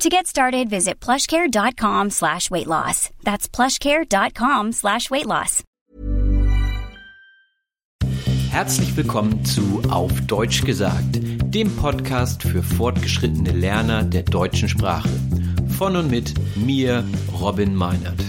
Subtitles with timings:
[0.00, 3.08] To get started, visit plushcare.com slash weight loss.
[3.24, 5.64] That's plushcare.com slash weight loss.
[8.50, 15.08] Herzlich willkommen zu Auf Deutsch gesagt, dem Podcast für fortgeschrittene Lerner der deutschen Sprache.
[15.78, 17.02] Von und mit mir,
[17.40, 18.22] Robin Meinert.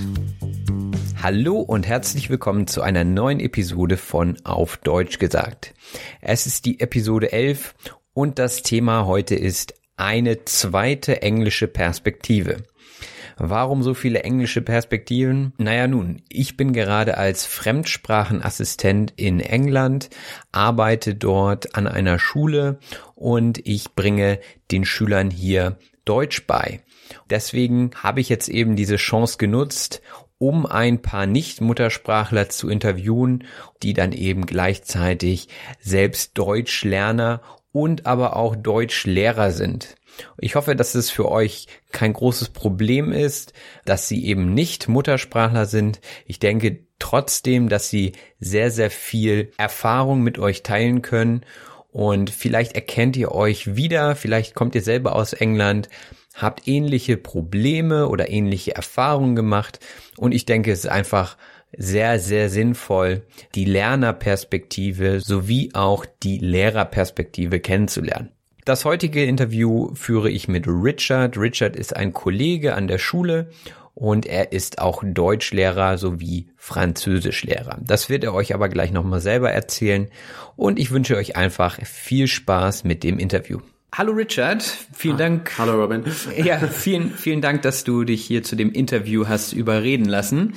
[1.22, 5.74] Hallo und herzlich willkommen zu einer neuen Episode von Auf Deutsch gesagt.
[6.22, 7.76] Es ist die Episode 11
[8.14, 12.64] und das Thema heute ist eine zweite englische Perspektive.
[13.40, 15.54] Warum so viele englische Perspektiven?
[15.58, 20.10] Naja nun, ich bin gerade als Fremdsprachenassistent in England,
[20.52, 22.80] arbeite dort an einer Schule
[23.14, 24.40] und ich bringe
[24.72, 26.82] den Schülern hier Deutsch bei.
[27.30, 30.02] Deswegen habe ich jetzt eben diese Chance genutzt,
[30.40, 33.46] um ein paar Nicht-Muttersprachler zu interviewen,
[33.82, 35.48] die dann eben gleichzeitig
[35.80, 37.42] selbst Deutschlerner
[37.72, 39.96] und aber auch Deutschlehrer sind.
[40.40, 43.54] Ich hoffe, dass es für euch kein großes Problem ist,
[43.86, 46.00] dass sie eben nicht Muttersprachler sind.
[46.26, 51.46] Ich denke trotzdem, dass sie sehr, sehr viel Erfahrung mit euch teilen können
[51.92, 55.90] und vielleicht erkennt ihr euch wieder, vielleicht kommt ihr selber aus England,
[56.36, 59.80] habt ähnliche Probleme oder ähnliche Erfahrungen gemacht
[60.18, 61.38] und ich denke, es ist einfach
[61.76, 63.24] sehr, sehr sinnvoll,
[63.56, 68.32] die Lernerperspektive sowie auch die Lehrerperspektive kennenzulernen.
[68.66, 71.38] Das heutige Interview führe ich mit Richard.
[71.38, 73.50] Richard ist ein Kollege an der Schule
[73.94, 77.80] und er ist auch Deutschlehrer sowie Französischlehrer.
[77.82, 80.10] Das wird er euch aber gleich nochmal selber erzählen
[80.56, 83.60] und ich wünsche euch einfach viel Spaß mit dem Interview.
[83.98, 84.62] Hallo Richard,
[84.94, 85.58] vielen ah, Dank.
[85.58, 86.04] Hallo Robin.
[86.38, 90.54] Ja, vielen, vielen Dank, dass du dich hier zu dem Interview hast überreden lassen.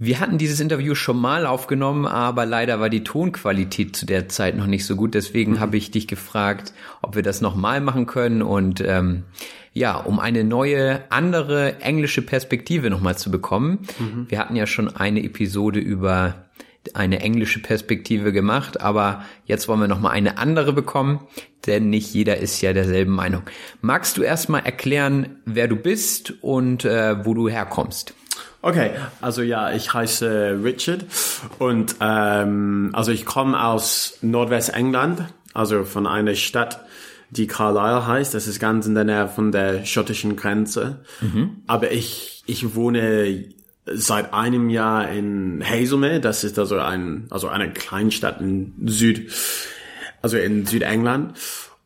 [0.00, 4.56] Wir hatten dieses Interview schon mal aufgenommen, aber leider war die Tonqualität zu der Zeit
[4.56, 5.14] noch nicht so gut.
[5.14, 5.60] Deswegen mhm.
[5.60, 9.22] habe ich dich gefragt, ob wir das nochmal machen können und ähm,
[9.72, 13.86] ja, um eine neue, andere englische Perspektive nochmal zu bekommen.
[14.00, 14.26] Mhm.
[14.28, 16.49] Wir hatten ja schon eine Episode über
[16.94, 21.20] eine englische Perspektive gemacht, aber jetzt wollen wir noch mal eine andere bekommen,
[21.66, 23.42] denn nicht jeder ist ja derselben Meinung.
[23.80, 28.14] Magst du erstmal erklären, wer du bist und äh, wo du herkommst?
[28.62, 31.06] Okay, also ja, ich heiße Richard
[31.58, 35.24] und ähm, also ich komme aus Nordwestengland,
[35.54, 36.84] also von einer Stadt,
[37.30, 38.34] die Carlisle heißt.
[38.34, 41.04] Das ist ganz in der Nähe von der schottischen Grenze.
[41.20, 41.62] Mhm.
[41.66, 43.44] Aber ich ich wohne
[43.92, 46.20] seit einem Jahr in Hazelmere.
[46.20, 49.30] Das ist also ein, also eine Kleinstadt in Süd,
[50.22, 51.38] also in Südengland.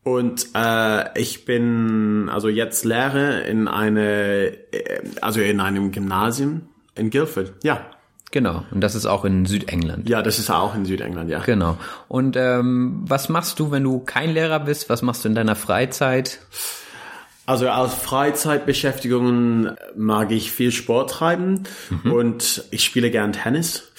[0.02, 7.10] Und äh, ich bin also jetzt Lehrer in eine, äh, also in einem Gymnasium in
[7.10, 7.52] Guildford.
[7.62, 7.80] Ja.
[8.30, 8.64] Genau.
[8.72, 10.08] Und das ist auch in Südengland.
[10.08, 11.38] Ja, das ist auch in Südengland, ja.
[11.38, 11.78] Genau.
[12.08, 14.90] Und ähm, was machst du, wenn du kein Lehrer bist?
[14.90, 16.40] Was machst du in deiner Freizeit?
[17.46, 22.12] Also als Freizeitbeschäftigung mag ich viel Sport treiben mhm.
[22.12, 23.92] und ich spiele gern Tennis.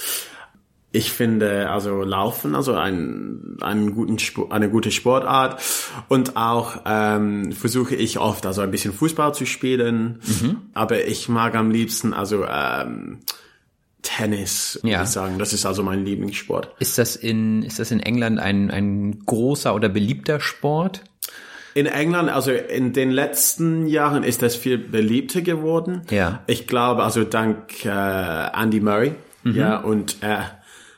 [0.92, 5.62] ich finde also Laufen, also ein, einen guten Sport, eine gute Sportart
[6.08, 10.58] und auch ähm, versuche ich oft also ein bisschen Fußball zu spielen, mhm.
[10.74, 13.20] aber ich mag am liebsten also ähm,
[14.02, 15.04] Tennis, würde ja.
[15.04, 15.38] ich sagen.
[15.38, 16.70] Das ist also mein Lieblingssport.
[16.80, 21.04] Ist das in ist das in England ein ein großer oder beliebter Sport?
[21.76, 26.02] In England, also in den letzten Jahren ist das viel beliebter geworden.
[26.10, 26.42] Ja.
[26.48, 29.12] Ich glaube, also dank äh, Andy Murray.
[29.44, 29.56] Mhm.
[29.56, 30.52] Ja, und er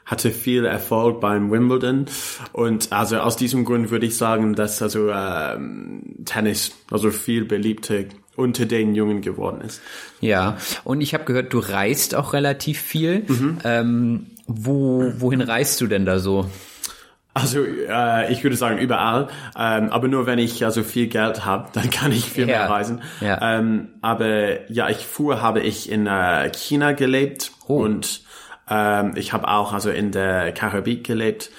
[0.06, 2.06] hatte viel Erfolg beim Wimbledon
[2.54, 8.06] und also aus diesem Grund würde ich sagen, dass also ähm, Tennis also viel beliebter
[8.38, 9.82] unter den Jungen geworden ist.
[10.22, 13.26] Ja, und ich habe gehört, du reist auch relativ viel.
[13.28, 13.58] Mhm.
[13.66, 16.50] Ähm, wo, wohin reist du denn da so?
[17.38, 21.70] Also äh, ich würde sagen überall, ähm, aber nur wenn ich also viel Geld habe,
[21.74, 22.58] dann kann ich viel ja.
[22.58, 23.02] mehr reisen.
[23.22, 23.60] Ja.
[23.60, 27.84] Ähm, aber ja, ich fuhr habe ich in äh, China gelebt oh.
[27.84, 28.22] und
[28.68, 31.52] ähm, ich habe auch also in der Karibik gelebt.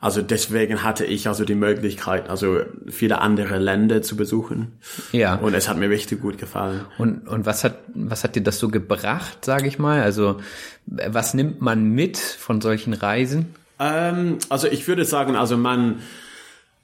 [0.00, 4.78] Also deswegen hatte ich also die Möglichkeit, also viele andere Länder zu besuchen.
[5.12, 5.34] Ja.
[5.34, 6.82] Und es hat mir richtig gut gefallen.
[6.96, 10.02] Und, und was hat, was hat dir das so gebracht, sage ich mal?
[10.02, 10.38] Also
[10.86, 13.54] was nimmt man mit von solchen Reisen?
[13.78, 16.00] Ähm, also ich würde sagen, also man,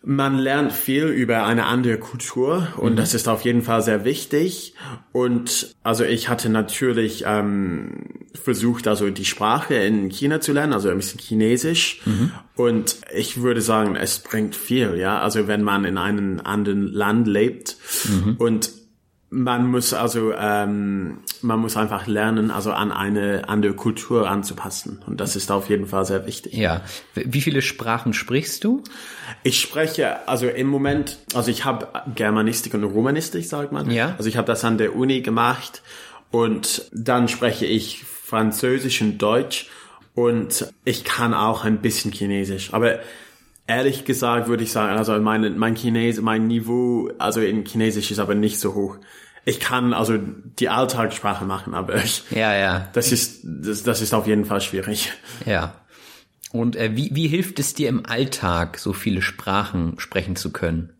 [0.03, 2.97] man lernt viel über eine andere Kultur und mhm.
[2.97, 4.75] das ist auf jeden Fall sehr wichtig.
[5.12, 10.89] Und also ich hatte natürlich ähm, versucht, also die Sprache in China zu lernen, also
[10.91, 12.03] ein bisschen Chinesisch.
[12.05, 12.33] Mhm.
[12.56, 15.21] Und ich würde sagen, es bringt viel, ja.
[15.21, 18.37] Also wenn man in einem anderen Land lebt mhm.
[18.39, 18.81] und
[19.32, 25.20] man muss also ähm, man muss einfach lernen, also an eine andere Kultur anzupassen und
[25.20, 26.52] das ist auf jeden Fall sehr wichtig.
[26.52, 26.82] Ja.
[27.14, 28.84] Wie viele Sprachen sprichst du?
[29.43, 33.90] Ich spreche also im Moment, also ich habe Germanistik und Romanistik, sagt man.
[33.90, 34.14] Ja.
[34.19, 35.82] Also ich habe das an der Uni gemacht
[36.31, 39.70] und dann spreche ich Französisch und Deutsch
[40.14, 42.99] und ich kann auch ein bisschen Chinesisch, aber
[43.76, 48.19] Ehrlich gesagt würde ich sagen, also mein, mein Chines, mein Niveau, also in Chinesisch ist
[48.19, 48.98] aber nicht so hoch.
[49.44, 52.88] Ich kann also die Alltagssprache machen, aber ich, ja, ja.
[52.92, 55.12] das ist, das, das ist auf jeden Fall schwierig.
[55.46, 55.74] Ja.
[56.52, 60.92] Und äh, wie, wie hilft es dir im Alltag, so viele Sprachen sprechen zu können?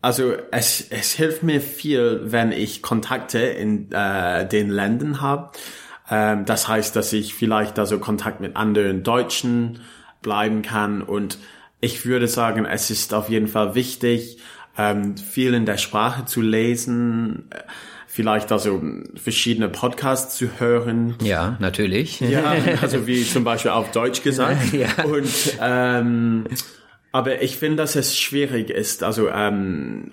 [0.00, 5.50] Also es, es hilft mir viel, wenn ich Kontakte in äh, den Ländern habe.
[6.08, 9.80] Ähm, das heißt, dass ich vielleicht also Kontakt mit anderen Deutschen
[10.22, 11.02] bleiben kann.
[11.02, 11.38] Und
[11.80, 14.38] ich würde sagen, es ist auf jeden Fall wichtig,
[14.76, 17.58] ähm, viel in der Sprache zu lesen, äh,
[18.06, 18.82] vielleicht also
[19.14, 21.16] verschiedene Podcasts zu hören.
[21.22, 22.20] Ja, natürlich.
[22.20, 24.72] Ja, also wie zum Beispiel auf Deutsch gesagt.
[24.72, 25.04] Ja.
[25.04, 26.44] Und ähm,
[27.12, 29.02] aber ich finde, dass es schwierig ist.
[29.02, 30.10] Also ähm,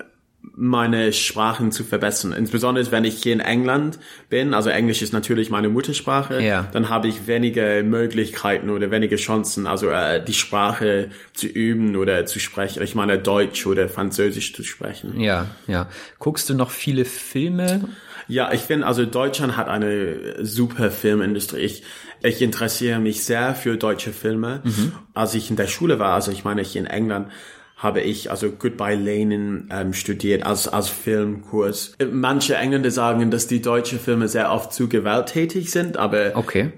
[0.54, 2.32] meine Sprachen zu verbessern.
[2.32, 3.98] Insbesondere wenn ich hier in England
[4.28, 6.68] bin, also Englisch ist natürlich meine Muttersprache, ja.
[6.72, 12.26] dann habe ich wenige Möglichkeiten oder wenige Chancen, also äh, die Sprache zu üben oder
[12.26, 12.82] zu sprechen.
[12.82, 15.20] Ich meine Deutsch oder Französisch zu sprechen.
[15.20, 15.88] Ja, ja.
[16.18, 17.88] Guckst du noch viele Filme?
[18.28, 21.60] Ja, ich finde, also Deutschland hat eine super Filmindustrie.
[21.60, 21.82] Ich,
[22.22, 24.62] ich interessiere mich sehr für deutsche Filme.
[24.64, 24.92] Mhm.
[25.14, 27.28] Als ich in der Schule war, also ich meine, ich in England,
[27.76, 31.94] habe ich also Goodbye Lenin ähm, studiert als, als Filmkurs.
[32.10, 36.72] Manche Engländer sagen, dass die deutschen Filme sehr oft zu gewalttätig sind, aber okay.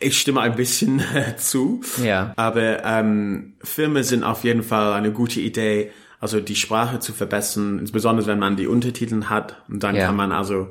[0.00, 1.00] ich stimme ein bisschen
[1.36, 1.82] zu.
[2.02, 2.32] Ja.
[2.34, 7.78] Aber ähm, Filme sind auf jeden Fall eine gute Idee, also die Sprache zu verbessern,
[7.78, 9.62] insbesondere wenn man die Untertitel hat.
[9.68, 10.06] Und dann ja.
[10.06, 10.68] kann man also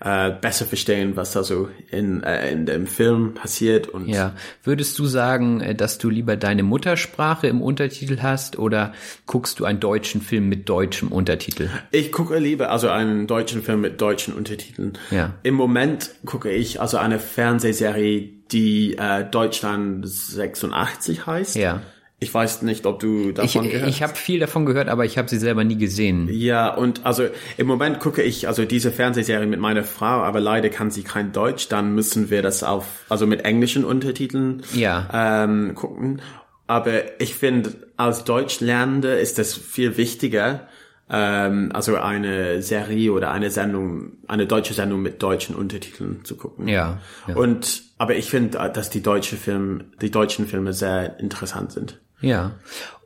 [0.00, 3.88] äh, besser verstehen, was da so in, äh, in dem Film passiert.
[3.88, 8.92] Und ja, würdest du sagen, äh, dass du lieber deine Muttersprache im Untertitel hast oder
[9.26, 11.70] guckst du einen deutschen Film mit deutschem Untertitel?
[11.92, 14.98] Ich gucke lieber also einen deutschen Film mit deutschen Untertiteln.
[15.10, 15.34] Ja.
[15.42, 21.56] Im Moment gucke ich also eine Fernsehserie, die äh, Deutschland 86 heißt.
[21.56, 21.80] Ja.
[22.18, 25.18] Ich weiß nicht, ob du davon ich, gehört Ich habe viel davon gehört, aber ich
[25.18, 26.28] habe sie selber nie gesehen.
[26.32, 30.70] Ja, und also im Moment gucke ich also diese Fernsehserie mit meiner Frau, aber leider
[30.70, 31.68] kann sie kein Deutsch.
[31.68, 35.44] Dann müssen wir das auf also mit englischen Untertiteln ja.
[35.44, 36.22] ähm, gucken.
[36.66, 40.68] Aber ich finde, als Deutschlernende ist das viel wichtiger,
[41.10, 46.66] ähm, also eine Serie oder eine Sendung, eine deutsche Sendung mit deutschen Untertiteln zu gucken.
[46.66, 46.98] Ja.
[47.28, 47.36] ja.
[47.36, 52.00] Und aber ich finde, dass die deutsche Film, die deutschen Filme sehr interessant sind.
[52.20, 52.52] Ja.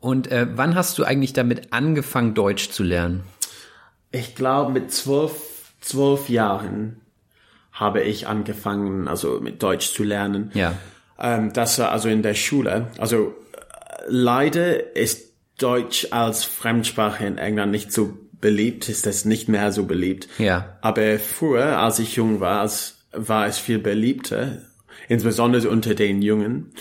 [0.00, 3.24] Und äh, wann hast du eigentlich damit angefangen, Deutsch zu lernen?
[4.12, 5.32] Ich glaube, mit zwölf,
[5.80, 7.00] zwölf Jahren
[7.72, 10.50] habe ich angefangen, also mit Deutsch zu lernen.
[10.54, 10.74] Ja.
[11.18, 12.88] Ähm, das war also in der Schule.
[12.98, 19.48] Also äh, leider ist Deutsch als Fremdsprache in England nicht so beliebt, ist das nicht
[19.48, 20.28] mehr so beliebt.
[20.38, 20.78] Ja.
[20.80, 22.68] Aber früher, als ich jung war,
[23.12, 24.58] war es viel beliebter
[25.10, 26.72] insbesondere unter den Jungen.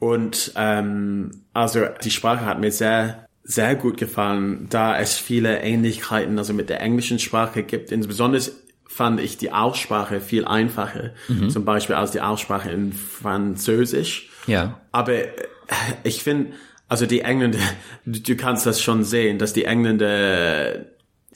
[0.00, 6.38] Und ähm, also die Sprache hat mir sehr sehr gut gefallen, da es viele Ähnlichkeiten
[6.38, 7.90] also mit der englischen Sprache gibt.
[7.90, 8.42] Insbesondere
[8.86, 11.10] fand ich die Aussprache viel einfacher,
[11.48, 14.30] zum Beispiel als die Aussprache in Französisch.
[14.46, 14.80] Ja.
[14.92, 15.30] Aber äh,
[16.02, 16.52] ich finde,
[16.88, 17.58] also die Engländer,
[18.04, 20.86] du kannst das schon sehen, dass die Engländer,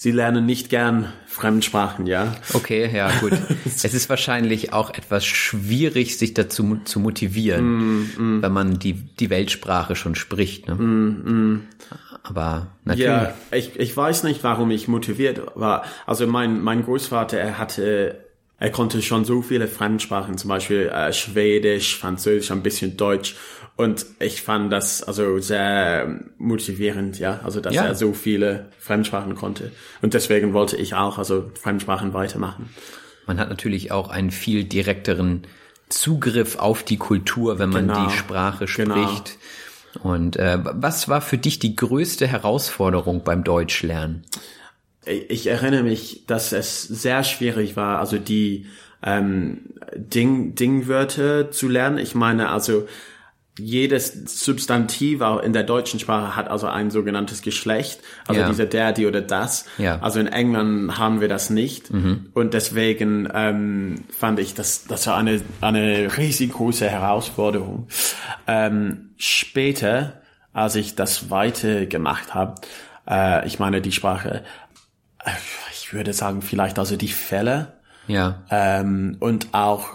[0.04, 2.34] sie lernen nicht gern Fremdsprachen, ja.
[2.52, 3.32] Okay, ja, gut.
[3.64, 9.30] es ist wahrscheinlich auch etwas schwierig, sich dazu zu motivieren, Mm, wenn man die, die
[9.30, 10.68] Weltsprache schon spricht.
[10.68, 11.60] Ne?
[12.22, 13.06] Aber natürlich.
[13.06, 15.84] Ja, ich, ich weiß nicht, warum ich motiviert war.
[16.06, 18.26] Also mein, mein Großvater, er hatte,
[18.58, 23.36] er konnte schon so viele Fremdsprachen, zum Beispiel äh, Schwedisch, Französisch, ein bisschen Deutsch.
[23.76, 27.84] Und ich fand das also sehr motivierend, ja, also dass Ja.
[27.86, 29.72] er so viele Fremdsprachen konnte.
[30.00, 32.68] Und deswegen wollte ich auch also Fremdsprachen weitermachen.
[33.26, 35.42] Man hat natürlich auch einen viel direkteren
[35.88, 38.04] Zugriff auf die Kultur, wenn man Genau.
[38.06, 38.94] die Sprache Genau.
[38.94, 39.38] spricht.
[40.02, 44.22] Und äh, was war für dich die größte Herausforderung beim Deutschlernen?
[45.06, 48.66] Ich ich erinnere mich, dass es sehr schwierig war, also die
[49.02, 49.58] ähm,
[49.96, 51.98] Ding, Dingwörter zu lernen.
[51.98, 52.86] Ich meine, also
[53.58, 54.12] jedes
[54.44, 58.48] Substantiv auch in der deutschen Sprache hat also ein sogenanntes Geschlecht, also Ja.
[58.48, 59.66] dieser der, die oder das.
[59.78, 60.00] Ja.
[60.00, 65.16] Also in England haben wir das nicht und deswegen ähm, fand ich, dass das war
[65.16, 67.86] eine eine riesengroße Herausforderung.
[68.48, 70.20] Ähm, später,
[70.52, 72.60] als ich das weiter gemacht habe,
[73.08, 74.42] äh, ich meine die Sprache,
[75.24, 75.30] äh,
[75.72, 77.74] ich würde sagen vielleicht also die Fälle
[78.08, 79.86] Ja, ähm, und auch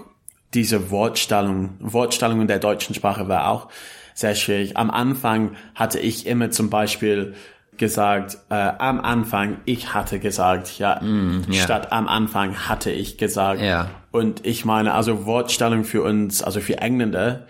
[0.53, 3.69] diese Wortstellung, Wortstellung in der deutschen Sprache war auch
[4.13, 4.77] sehr schwierig.
[4.77, 7.35] Am Anfang hatte ich immer zum Beispiel
[7.77, 11.63] gesagt, äh, am Anfang, ich hatte gesagt, ja, ja.
[11.63, 13.61] statt am Anfang hatte ich gesagt.
[13.61, 13.89] Ja.
[14.11, 17.47] Und ich meine, also Wortstellung für uns, also für Engländer,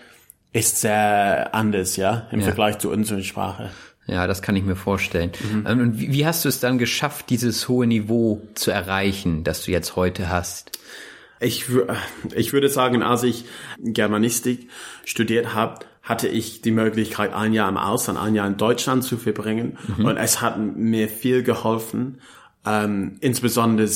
[0.54, 2.46] ist sehr anders, ja, im Ja.
[2.46, 3.72] Vergleich zu unserer Sprache.
[4.08, 5.32] ja, das kann ich mir vorstellen.
[5.52, 5.66] Mhm.
[5.68, 9.72] Ähm, Und wie hast du es dann geschafft, dieses hohe Niveau zu erreichen, das du
[9.72, 10.78] jetzt heute hast?
[11.40, 11.96] Ich, wür-
[12.36, 13.46] ich würde sagen, als ich
[13.80, 14.70] Germanistik
[15.06, 19.18] studiert habe, hatte ich die Möglichkeit, ein Jahr im Ausland, ein Jahr in Deutschland zu
[19.18, 19.78] verbringen.
[19.98, 22.20] Und es hat mir viel geholfen.
[22.66, 23.88] Ähm, insbesondere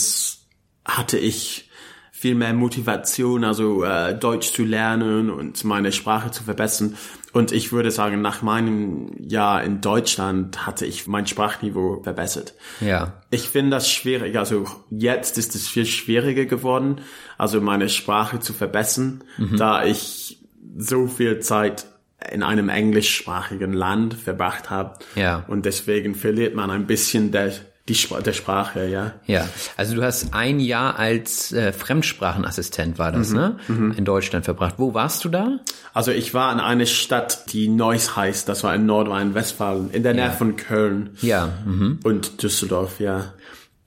[0.85, 1.69] hatte ich
[2.11, 6.95] viel mehr Motivation, also äh, Deutsch zu lernen und meine Sprache zu verbessern.
[7.33, 12.53] Und ich würde sagen, nach meinem Jahr in Deutschland hatte ich mein Sprachniveau verbessert.
[12.79, 14.37] Ja, Ich finde das schwierig.
[14.37, 17.01] Also jetzt ist es viel schwieriger geworden,
[17.39, 19.23] also meine Sprache zu verbessern,
[19.57, 20.39] da ich
[20.77, 21.87] so viel Zeit
[22.31, 24.99] in einem englischsprachigen Land verbracht habe.
[25.15, 25.43] Ja.
[25.47, 27.51] Und deswegen verliert man ein bisschen der,
[27.89, 29.13] die Spra der Sprache, ja.
[29.25, 29.45] ja.
[29.75, 33.15] Also du hast ein Jahr als äh, Fremdsprachenassistent war Mhm.
[33.17, 33.57] das, ne?
[33.67, 34.75] In Deutschland verbracht.
[34.77, 35.59] Wo warst du da?
[35.93, 40.13] Also ich war in einer Stadt, die Neuss heißt, das war in Nordrhein-Westfalen, in der
[40.13, 41.49] Nähe von Köln Ja.
[41.65, 41.99] Mhm.
[42.03, 43.33] und Düsseldorf, ja.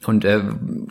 [0.04, 0.42] Und äh,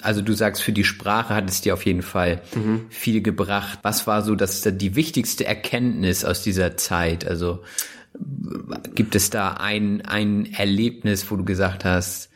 [0.02, 2.42] also du sagst, für die Sprache hat es dir auf jeden Fall
[2.90, 3.80] viel gebracht.
[3.84, 7.26] Was war so das die wichtigste Erkenntnis aus dieser Zeit?
[7.26, 7.62] Also
[8.16, 12.30] äh, gibt es da ein ein Erlebnis, wo du gesagt hast,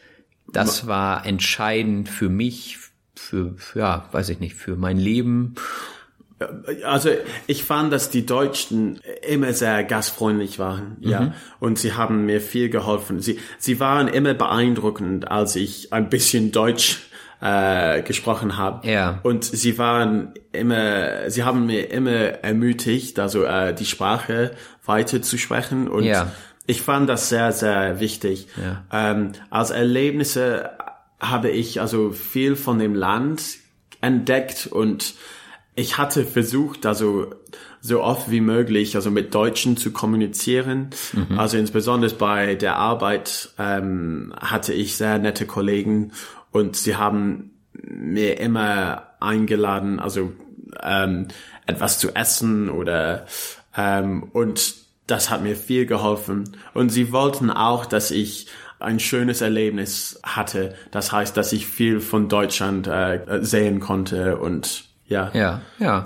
[0.53, 2.77] das war entscheidend für mich,
[3.15, 5.55] für, ja, weiß ich nicht, für mein Leben.
[6.85, 7.09] Also
[7.47, 12.69] ich fand, dass die Deutschen immer sehr gastfreundlich waren, ja, und sie haben mir viel
[12.69, 13.19] geholfen.
[13.19, 17.09] Sie sie waren immer beeindruckend, als ich ein bisschen Deutsch
[17.41, 18.87] äh, gesprochen habe.
[18.87, 19.19] Ja.
[19.23, 22.11] Und sie waren immer, sie haben mir immer
[22.43, 24.51] ermutigt, also äh, die Sprache
[24.85, 26.31] weiter zu sprechen und Ja.
[26.69, 28.47] Ich fand das sehr sehr wichtig.
[28.55, 28.83] Ja.
[28.91, 30.69] Ähm, als Erlebnisse
[31.19, 33.41] habe ich also viel von dem Land
[34.01, 35.15] entdeckt und
[35.75, 37.33] ich hatte versucht, also
[37.81, 40.89] so oft wie möglich, also mit Deutschen zu kommunizieren.
[41.37, 46.11] Also insbesondere bei der Arbeit ähm, hatte ich sehr nette Kollegen
[46.51, 50.33] und sie haben mir immer eingeladen, also
[50.83, 51.29] ähm,
[51.65, 53.25] etwas zu essen oder
[53.75, 56.57] ähm, und das hat mir viel geholfen.
[56.73, 58.47] Und sie wollten auch, dass ich
[58.79, 60.73] ein schönes Erlebnis hatte.
[60.91, 65.31] Das heißt, dass ich viel von Deutschland äh, sehen konnte und ja.
[65.33, 66.03] Ja, ja.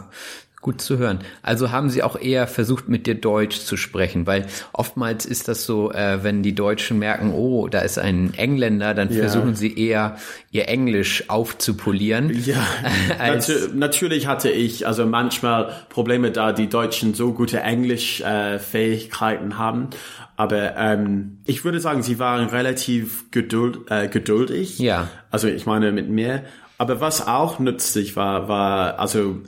[0.63, 1.19] Gut zu hören.
[1.41, 5.65] Also haben sie auch eher versucht, mit dir Deutsch zu sprechen, weil oftmals ist das
[5.65, 9.19] so, äh, wenn die Deutschen merken, oh, da ist ein Engländer, dann Ja.
[9.19, 10.15] versuchen sie eher
[10.51, 12.31] ihr Englisch aufzupolieren.
[12.45, 12.65] Ja,
[13.19, 19.89] natu natürlich hatte ich also manchmal Probleme, da die Deutschen so gute Englischfähigkeiten äh, haben.
[20.37, 24.79] Aber ähm, ich würde sagen, sie waren relativ geduld, äh, geduldig.
[24.79, 25.09] Ja.
[25.29, 26.43] Also ich meine mit mir.
[26.77, 29.41] Aber was auch nützlich war, war also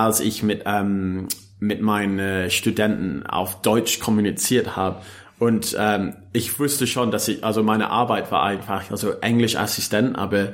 [0.00, 1.28] als ich mit ähm,
[1.60, 5.02] mit meinen äh, Studenten auf Deutsch kommuniziert habe.
[5.38, 10.52] Und ähm, ich wusste schon, dass ich, also meine Arbeit war einfach, also Englischassistent, aber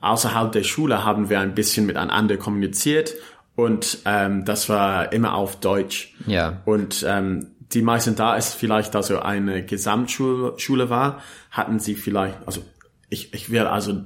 [0.00, 3.14] außerhalb der Schule haben wir ein bisschen miteinander kommuniziert
[3.56, 6.14] und ähm, das war immer auf Deutsch.
[6.26, 6.62] Ja.
[6.64, 12.36] Und ähm, die meisten, da es vielleicht also eine Gesamtschule Schule war, hatten sie vielleicht,
[12.46, 12.62] also
[13.08, 14.02] ich, ich will also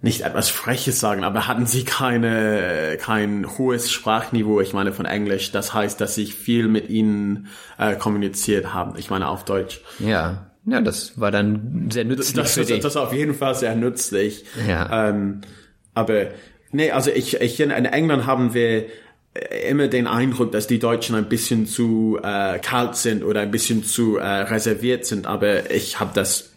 [0.00, 5.50] nicht etwas Freches sagen, aber hatten sie keine, kein hohes Sprachniveau, ich meine von Englisch.
[5.50, 8.98] Das heißt, dass ich viel mit ihnen äh, kommuniziert habe.
[8.98, 9.80] Ich meine auf Deutsch.
[9.98, 10.44] Ja.
[10.66, 12.80] Ja, das war dann sehr nützlich Das, für das, dich.
[12.80, 14.44] das ist auf jeden Fall sehr nützlich.
[14.68, 15.08] Ja.
[15.08, 15.40] Ähm,
[15.94, 16.26] aber
[16.72, 18.84] nee, also ich, ich in, in England haben wir
[19.34, 23.50] äh, immer den Eindruck, dass die Deutschen ein bisschen zu äh, kalt sind oder ein
[23.50, 25.26] bisschen zu äh, reserviert sind.
[25.26, 26.52] Aber ich habe das,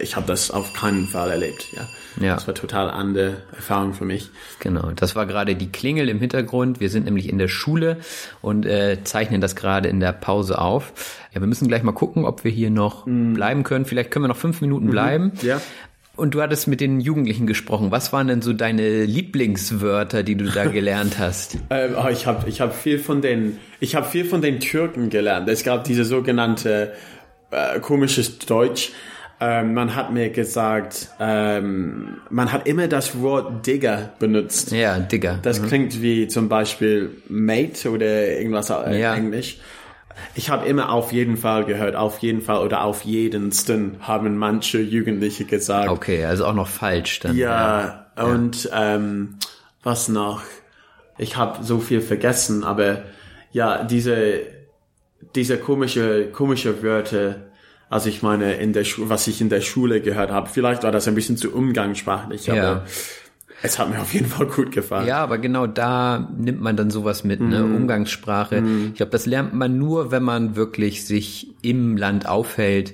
[0.00, 1.68] ich habe das auf keinen Fall erlebt.
[1.72, 1.88] Ja.
[2.20, 2.34] Ja.
[2.34, 4.30] Das war total andere Erfahrung für mich.
[4.60, 6.80] Genau, das war gerade die Klingel im Hintergrund.
[6.80, 7.98] Wir sind nämlich in der Schule
[8.40, 10.92] und äh, zeichnen das gerade in der Pause auf.
[11.34, 13.84] Ja, wir müssen gleich mal gucken, ob wir hier noch bleiben können.
[13.84, 15.32] Vielleicht können wir noch fünf Minuten bleiben.
[15.42, 15.60] Ja.
[16.16, 17.90] Und du hattest mit den Jugendlichen gesprochen.
[17.90, 21.58] Was waren denn so deine Lieblingswörter, die du da gelernt hast?
[21.68, 25.10] Ähm, oh, ich habe ich hab viel von den ich habe viel von den Türken
[25.10, 25.48] gelernt.
[25.50, 26.94] Es gab diese sogenannte
[27.50, 28.92] äh, komisches Deutsch.
[29.38, 34.72] Ähm, man hat mir gesagt, ähm, man hat immer das Wort Digger benutzt.
[34.72, 35.38] Ja, Digger.
[35.42, 39.14] Das klingt wie zum Beispiel Mate oder irgendwas äh, Ja.
[39.14, 39.58] Englisch.
[40.34, 44.80] Ich habe immer auf jeden Fall gehört, auf jeden Fall oder auf jedensten haben manche
[44.80, 45.90] Jugendliche gesagt.
[45.90, 47.36] Okay, also auch noch falsch dann.
[47.36, 49.36] Ja, und ähm,
[49.82, 50.40] was noch?
[51.18, 53.02] Ich habe so viel vergessen, aber
[53.52, 54.40] ja, diese
[55.34, 57.36] diese komische komische Wörter,
[57.88, 60.92] also ich meine in der Schu was ich in der Schule gehört habe, vielleicht war
[60.92, 62.84] das ein bisschen zu umgangssprachlich, aber Ja.
[63.62, 65.06] es hat mir auf jeden Fall gut gefallen.
[65.06, 67.64] Ja, aber genau da nimmt man dann sowas mit, ne?
[67.64, 68.62] Umgangssprache.
[68.88, 72.92] Ich glaube, das lernt man nur, wenn man wirklich sich im Land aufhält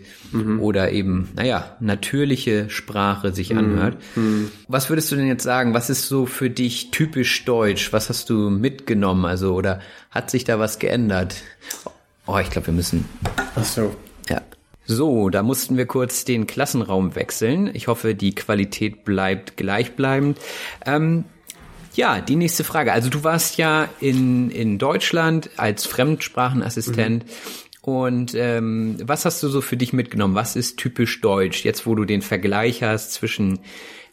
[0.60, 3.96] oder eben, naja, natürliche Sprache sich anhört.
[4.68, 5.74] Was würdest du denn jetzt sagen?
[5.74, 7.92] Was ist so für dich typisch deutsch?
[7.92, 9.24] Was hast du mitgenommen?
[9.26, 9.80] Also, oder
[10.10, 11.34] hat sich da was geändert?
[12.26, 13.04] Oh, ich glaube, wir müssen
[13.56, 13.94] Ach so.
[14.30, 14.40] ja.
[14.84, 17.70] So, da mussten wir kurz den Klassenraum wechseln.
[17.72, 20.38] Ich hoffe, die Qualität bleibt gleichbleibend.
[20.84, 21.24] Ähm,
[21.94, 22.92] ja, die nächste Frage.
[22.92, 27.24] Also du warst ja in, in Deutschland als Fremdsprachenassistent.
[27.80, 30.34] Und ähm, was hast du so für dich mitgenommen?
[30.34, 31.64] Was ist typisch deutsch?
[31.64, 33.58] Jetzt, wo du den Vergleich hast zwischen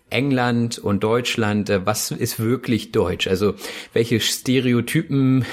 [0.10, 3.28] England und Deutschland, äh, was ist wirklich deutsch?
[3.28, 3.54] Also
[3.94, 5.46] welche Stereotypen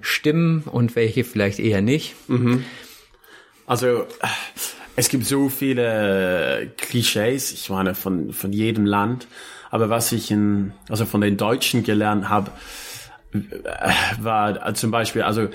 [0.00, 2.14] stimmen und welche vielleicht eher nicht?
[3.68, 4.26] Also äh,
[4.96, 9.26] es gibt so viele Klischees, ich meine von von jedem Land,
[9.70, 12.50] aber was ich in also von den Deutschen gelernt habe,
[13.32, 13.38] äh,
[14.20, 15.48] war zum Beispiel also äh,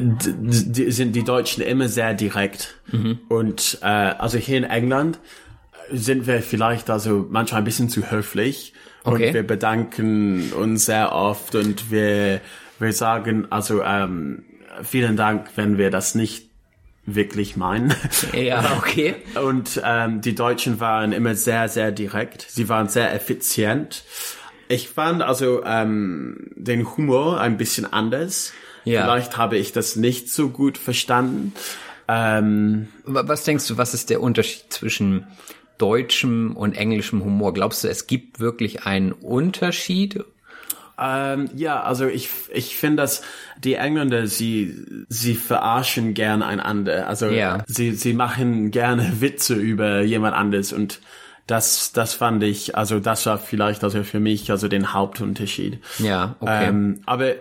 [0.00, 2.76] d- d- sind die Deutschen immer sehr direkt.
[3.28, 5.18] Und äh, also hier in England
[5.90, 8.74] sind wir vielleicht also manchmal ein bisschen zu höflich.
[9.02, 9.28] Okay.
[9.28, 12.42] und wir bedanken uns sehr oft und wir
[12.78, 14.44] wir sagen also ähm,
[14.82, 16.49] vielen Dank, wenn wir das nicht
[17.14, 17.94] wirklich meinen.
[18.32, 19.16] Ja, okay.
[19.42, 22.46] Und ähm, die Deutschen waren immer sehr, sehr direkt.
[22.48, 24.04] Sie waren sehr effizient.
[24.68, 28.52] Ich fand also ähm, den Humor ein bisschen anders.
[28.84, 29.02] Ja.
[29.02, 31.52] Vielleicht habe ich das nicht so gut verstanden.
[32.08, 35.26] Ähm, Wa- Was denkst du, was ist der Unterschied zwischen
[35.78, 37.52] deutschem und englischem Humor?
[37.54, 40.24] Glaubst du, es gibt wirklich einen Unterschied?
[41.00, 43.22] Ähm, ja, also ich, ich finde, dass
[43.64, 44.76] die Engländer, sie,
[45.08, 47.08] sie verarschen gern einander.
[47.08, 47.64] Also Ja.
[47.66, 51.00] sie, sie machen gerne Witze über jemand anderes und
[51.46, 55.80] das, das fand ich, also das war vielleicht also für mich also den Hauptunterschied.
[55.98, 56.68] Ja, okay.
[56.68, 57.36] Ähm, aber äh,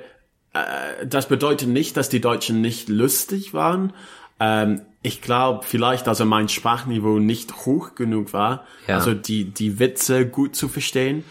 [1.06, 3.94] das bedeutet nicht, dass die Deutschen nicht lustig waren.
[4.40, 8.96] Ähm, ich glaube vielleicht, also mein Sprachniveau nicht hoch genug war, Ja.
[8.96, 11.24] also die die Witze gut zu verstehen.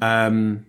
[0.00, 0.64] Ähm,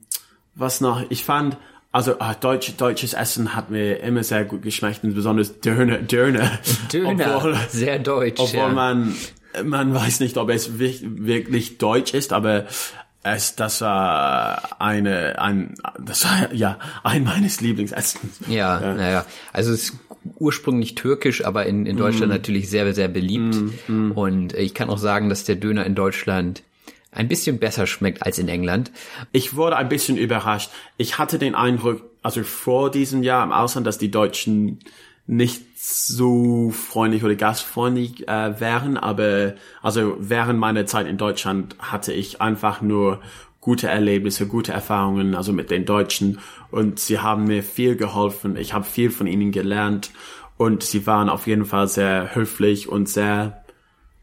[0.57, 1.03] was noch?
[1.09, 1.57] Ich fand
[1.91, 6.51] also ah, deutsch, deutsches Essen hat mir immer sehr gut geschmeckt, und besonders Döner, Döner.
[6.91, 8.39] Döner, Obwohl, sehr deutsch.
[8.39, 8.69] obwohl ja.
[8.69, 9.15] man
[9.63, 12.65] man weiß nicht, ob es wi- wirklich deutsch ist, aber
[13.23, 18.41] es das war eine ein das war ja ein meines Lieblingsessens.
[18.47, 19.25] Ja, naja.
[19.53, 19.93] Also es ist
[20.35, 23.57] ursprünglich türkisch, aber in, in Deutschland natürlich sehr, sehr beliebt.
[23.87, 26.63] Und ich kann auch sagen, dass der Döner in Deutschland
[27.11, 28.91] ein bisschen besser schmeckt als in England.
[29.31, 30.69] Ich wurde ein bisschen überrascht.
[30.97, 34.79] Ich hatte den Eindruck, also vor diesem Jahr im Ausland, dass die Deutschen
[35.25, 42.13] nicht so freundlich oder gastfreundlich äh, wären, aber also während meiner Zeit in Deutschland hatte
[42.13, 43.19] ich einfach nur
[43.67, 46.39] gute Erlebnisse, gute Erfahrungen, also mit den Deutschen.
[46.71, 48.55] Und sie haben mir viel geholfen.
[48.55, 50.11] Ich habe viel von ihnen gelernt.
[50.55, 53.63] Und sie waren auf jeden Fall sehr höflich und sehr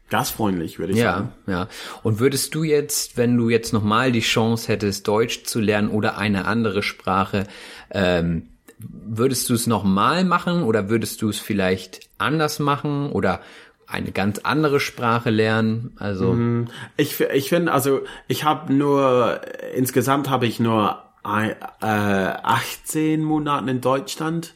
[0.09, 1.33] gastfreundlich, würde ich ja, sagen.
[1.47, 1.67] Ja,
[2.03, 6.17] Und würdest du jetzt, wenn du jetzt nochmal die Chance hättest, Deutsch zu lernen oder
[6.17, 7.47] eine andere Sprache,
[7.91, 13.41] ähm, würdest du es nochmal machen oder würdest du es vielleicht anders machen oder
[13.87, 15.93] eine ganz andere Sprache lernen?
[15.97, 16.67] Also Mhm.
[16.97, 19.41] Ich, ich finde, also ich habe nur,
[19.75, 24.53] insgesamt habe ich nur ein, äh, 18 Monate in Deutschland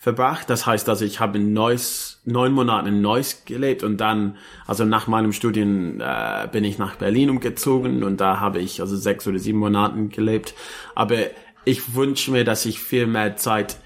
[0.00, 0.48] verbracht.
[0.48, 4.86] Das heißt, also ich habe in Neuss, neun Monaten in Neuss gelebt und dann, also
[4.86, 9.26] nach meinem Studium äh, bin ich nach Berlin umgezogen und da habe ich also sechs
[9.28, 10.54] oder sieben Monaten gelebt.
[10.94, 11.18] Aber
[11.66, 13.76] ich wünsche mir, dass ich viel mehr Zeit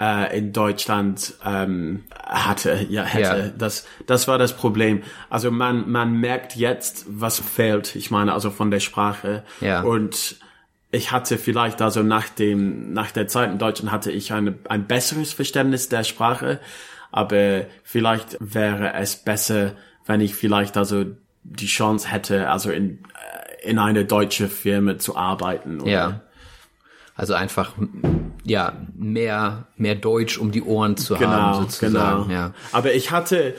[0.00, 3.38] äh, in Deutschland ähm, hatte, ja hätte.
[3.38, 3.48] Ja.
[3.58, 5.02] Das, das war das Problem.
[5.28, 7.96] Also man, man merkt jetzt, was fehlt.
[7.96, 9.42] Ich meine, also von der Sprache.
[9.60, 9.82] Ja.
[9.82, 10.36] Und
[10.94, 14.86] ich hatte vielleicht also nach dem, nach der Zeit in Deutschland hatte ich eine, ein
[14.86, 16.60] besseres Verständnis der Sprache.
[17.10, 19.72] Aber vielleicht wäre es besser,
[20.06, 21.04] wenn ich vielleicht also
[21.42, 23.04] die Chance hätte, also in,
[23.62, 25.80] äh, in eine deutsche Firma zu arbeiten.
[25.80, 26.20] Oder ja.
[27.16, 27.72] Also einfach
[28.44, 32.28] ja mehr mehr Deutsch um die Ohren zu haben sozusagen.
[32.28, 32.32] Genau.
[32.32, 32.52] Ja.
[32.72, 33.54] Aber ich hatte,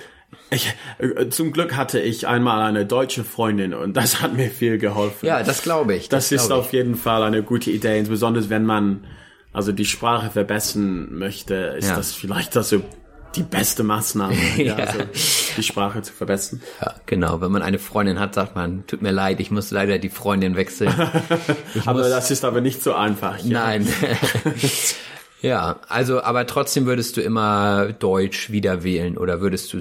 [0.52, 4.78] ich, äh, zum Glück hatte ich einmal eine deutsche Freundin und das hat mir viel
[4.78, 5.26] geholfen.
[5.26, 6.10] Ja, das glaube ich.
[6.10, 9.06] das, ist glaube auf jeden Fall eine gute Idee, insbesondere wenn man
[9.54, 11.96] also die Sprache verbessern möchte, ist Ja.
[11.96, 12.82] das vielleicht also
[13.36, 14.76] die beste Maßnahme, ja.
[14.76, 15.00] Also
[15.58, 16.62] die Sprache zu verbessern.
[16.64, 16.82] ich.
[16.86, 17.42] Ja, genau.
[17.42, 20.56] Wenn man eine Freundin hat, sagt man, tut mir leid, ich muss leider die Freundin
[20.56, 20.94] wechseln.
[21.76, 23.40] Ich Aber muss, das ist aber nicht so einfach.
[23.44, 23.88] Nein.
[25.46, 29.80] ja, also aber trotzdem würdest du immer Deutsch wieder wählen oder würdest du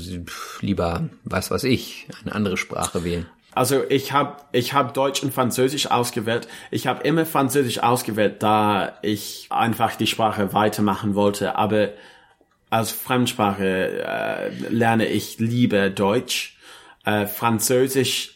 [0.61, 3.27] lieber was was ich eine andere Sprache wählen?
[3.55, 6.49] Also ich habe ich hab Deutsch und Französisch ausgewählt.
[6.71, 11.57] Ich habe immer Französisch ausgewählt, da ich einfach die Sprache weitermachen wollte.
[11.57, 11.91] Aber
[12.69, 16.59] als Fremdsprache äh, lerne ich lieber Deutsch.
[17.07, 18.34] Äh, Französisch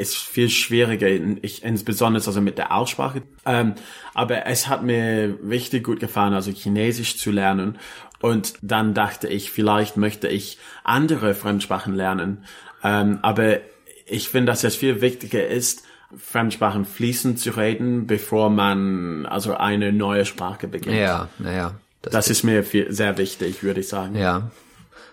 [0.00, 3.22] ist viel schwieriger, ich, insbesondere also mit der Aussprache.
[3.44, 3.74] Ähm,
[4.14, 7.78] aber es hat mir richtig gut gefallen, also Chinesisch zu lernen.
[8.20, 12.44] Und dann dachte ich, vielleicht möchte ich andere Fremdsprachen lernen.
[12.82, 13.58] Ähm, aber
[14.06, 15.84] ich finde, dass es viel wichtiger ist,
[16.16, 20.96] Fremdsprachen fließend zu reden, bevor man also eine neue Sprache beginnt.
[20.96, 21.74] Ja, naja.
[22.02, 24.16] Das, Das ist mir viel, sehr wichtig, würde ich sagen.
[24.16, 24.50] ja.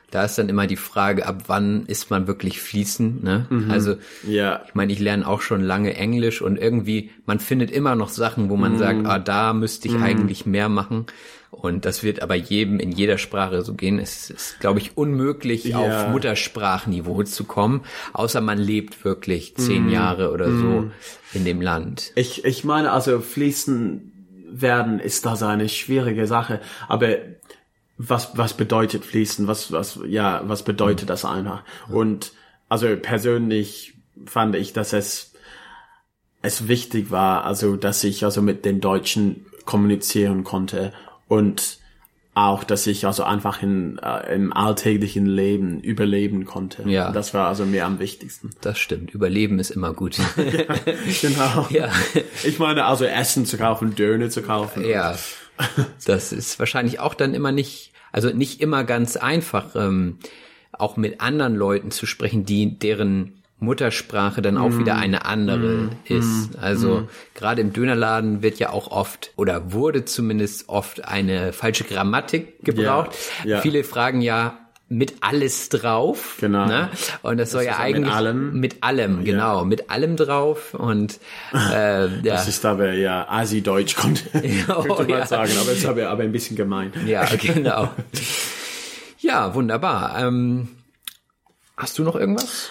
[0.09, 3.45] Da ist dann immer die Frage, ab wann ist man wirklich fließend, ne?
[3.69, 4.61] Also, Ja.
[4.65, 8.49] ich meine, ich lerne auch schon lange Englisch und irgendwie, man findet immer noch Sachen,
[8.49, 8.77] wo man Mhm.
[8.77, 11.07] sagt, ah, da müsste ich eigentlich mehr machen.
[11.51, 13.99] Und das wird aber jedem in jeder Sprache so gehen.
[13.99, 15.77] Es ist, glaube ich, unmöglich, Ja.
[15.79, 17.81] auf Muttersprachniveau zu kommen,
[18.13, 19.89] außer man lebt wirklich zehn Mhm.
[19.89, 20.89] Jahre oder so
[21.33, 22.11] in dem Land.
[22.15, 24.13] Ich, ich meine, also fließen
[24.49, 26.61] werden ist da so eine schwierige Sache.
[26.87, 27.09] Aber
[27.97, 29.47] was, was bedeutet fließen?
[29.47, 31.63] Was, was, ja, was bedeutet das einfach?
[31.89, 32.31] Und
[32.69, 35.33] also persönlich fand ich, dass es,
[36.41, 40.93] es wichtig war, also, dass ich also mit den Deutschen kommunizieren konnte
[41.27, 41.79] und
[42.37, 46.87] auch, dass ich also einfach in, äh, im alltäglichen Leben überleben konnte.
[46.87, 47.11] Ja.
[47.11, 48.51] Das war also mir am wichtigsten.
[48.61, 49.11] Das stimmt.
[49.15, 50.17] Überleben ist immer gut.
[51.21, 51.67] Genau.
[51.71, 51.91] ja.
[52.43, 54.85] Ich meine, also Essen zu kaufen, Döner zu kaufen.
[54.85, 55.17] Ja,
[56.05, 60.19] das ist wahrscheinlich auch dann immer nicht, also nicht immer ganz einfach, ähm,
[60.71, 66.57] auch mit anderen Leuten zu sprechen, die deren Muttersprache dann auch wieder eine andere ist.
[66.59, 72.63] Also gerade im Dönerladen wird ja auch oft oder wurde zumindest oft eine falsche Grammatik
[72.63, 73.15] gebraucht.
[73.43, 73.61] Ja, ja.
[73.61, 76.37] Viele fragen ja mit alles drauf.
[76.39, 76.65] Genau.
[76.65, 76.89] Ne?
[77.21, 78.59] Und das soll ja ja mit eigentlich allem.
[78.59, 80.73] mit allem, genau, mit allem drauf.
[80.73, 81.19] Und
[81.53, 82.07] äh, ja.
[82.23, 84.23] Das ist aber ja Asi-Deutsch, könnte,
[84.69, 85.25] Oh, könnte man ja.
[85.25, 86.93] sagen, aber es ist aber, aber ein bisschen gemein.
[87.05, 87.89] Ja, genau.
[89.19, 90.15] Ja, wunderbar.
[90.19, 90.69] Ähm,
[91.75, 92.69] hast du noch irgendwas?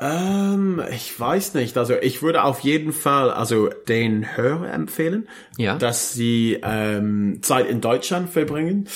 [0.00, 1.76] Ähm, ich weiß nicht.
[1.76, 5.76] Also ich würde auf jeden Fall also den Hörer empfehlen, Ja.
[5.76, 8.88] dass sie ähm, Zeit in Deutschland verbringen.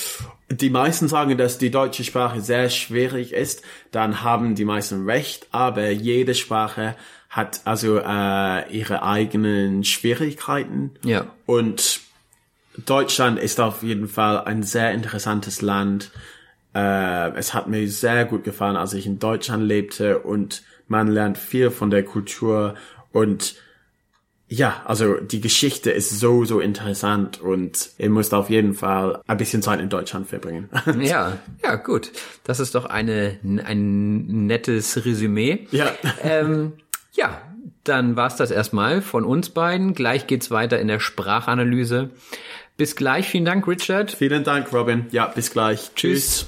[0.51, 3.63] Die meisten sagen, dass die deutsche Sprache sehr schwierig ist.
[3.91, 6.95] Dann haben die meisten recht, aber jede Sprache
[7.29, 10.91] hat also äh, ihre eigenen Schwierigkeiten.
[11.03, 11.27] Ja.
[11.45, 12.01] Und
[12.85, 16.11] Deutschland ist auf jeden Fall ein sehr interessantes Land.
[16.73, 21.37] Äh, es hat mir sehr gut gefallen, als ich in Deutschland lebte und man lernt
[21.37, 22.75] viel von der Kultur
[23.11, 23.55] und
[24.51, 29.37] ja, also die Geschichte ist so, so interessant und ihr müsst auf jeden Fall ein
[29.37, 30.69] bisschen Zeit in Deutschland verbringen.
[30.99, 32.11] Ja, ja, gut.
[32.43, 35.67] Das ist doch eine, ein nettes Resümee.
[35.71, 35.91] ja.
[36.23, 36.73] Ähm,
[37.13, 37.41] ja,
[37.83, 39.93] dann war's das erstmal von uns beiden.
[39.93, 42.09] Gleich geht's weiter in der Sprachanalyse.
[42.77, 43.27] Bis gleich.
[43.27, 44.11] Vielen Dank, Richard.
[44.11, 45.07] Vielen Dank, Robin.
[45.11, 45.91] Ja, bis gleich.
[45.95, 46.47] Tschüss.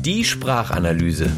[0.00, 1.30] Die Sprachanalyse.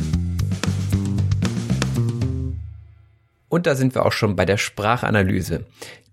[3.48, 5.64] Und da sind wir auch schon bei der Sprachanalyse.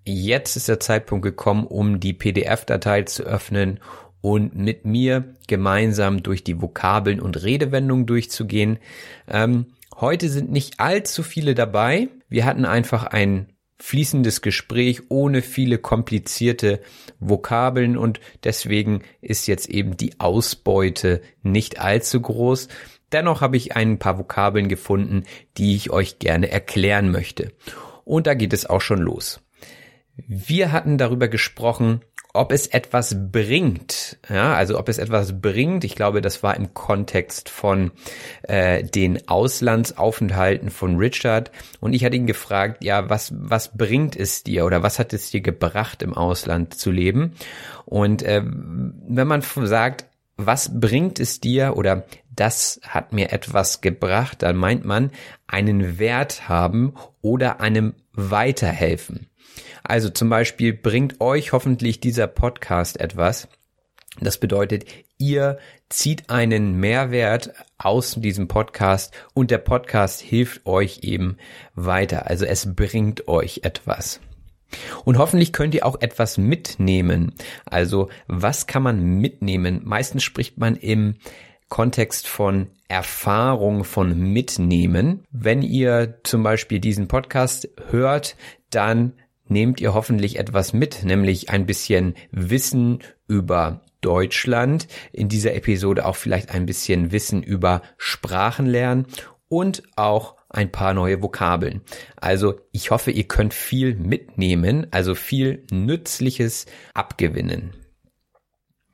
[0.05, 3.79] Jetzt ist der Zeitpunkt gekommen, um die PDF-Datei zu öffnen
[4.21, 8.79] und mit mir gemeinsam durch die Vokabeln und Redewendungen durchzugehen.
[9.27, 12.07] Ähm, heute sind nicht allzu viele dabei.
[12.29, 16.81] Wir hatten einfach ein fließendes Gespräch ohne viele komplizierte
[17.19, 22.67] Vokabeln und deswegen ist jetzt eben die Ausbeute nicht allzu groß.
[23.11, 25.23] Dennoch habe ich ein paar Vokabeln gefunden,
[25.57, 27.53] die ich euch gerne erklären möchte.
[28.03, 29.41] Und da geht es auch schon los.
[30.27, 32.01] Wir hatten darüber gesprochen,
[32.37, 35.83] ob es etwas bringt, ja, also ob es etwas bringt.
[35.83, 37.91] Ich glaube, das war im Kontext von
[38.43, 41.51] äh, den Auslandsaufenthalten von Richard.
[41.79, 45.31] Und ich hatte ihn gefragt, ja, was was bringt es dir oder was hat es
[45.31, 47.33] dir gebracht, im Ausland zu leben?
[47.85, 50.05] Und äh, wenn man sagt,
[50.37, 55.11] was bringt es dir oder das hat mir etwas gebracht, dann meint man
[55.47, 59.27] einen Wert haben oder einem weiterhelfen.
[59.87, 63.47] Also zum Beispiel bringt euch hoffentlich dieser Podcast etwas.
[64.19, 64.83] Das bedeutet,
[65.17, 71.37] ihr zieht einen Mehrwert aus diesem Podcast und der Podcast hilft euch eben
[71.73, 72.27] weiter.
[72.27, 74.19] Also es bringt euch etwas.
[75.05, 77.31] Und hoffentlich könnt ihr auch etwas mitnehmen.
[77.63, 79.83] Also was kann man mitnehmen?
[79.85, 81.15] Meistens spricht man im
[81.69, 85.23] Kontext von Erfahrung von Mitnehmen.
[85.31, 88.35] Wenn ihr zum Beispiel diesen Podcast hört,
[88.69, 89.13] dann
[89.49, 96.15] nehmt ihr hoffentlich etwas mit, nämlich ein bisschen Wissen über Deutschland, in dieser Episode auch
[96.15, 99.07] vielleicht ein bisschen Wissen über Sprachenlernen
[99.49, 101.81] und auch ein paar neue Vokabeln.
[102.15, 107.73] Also ich hoffe, ihr könnt viel mitnehmen, also viel Nützliches abgewinnen.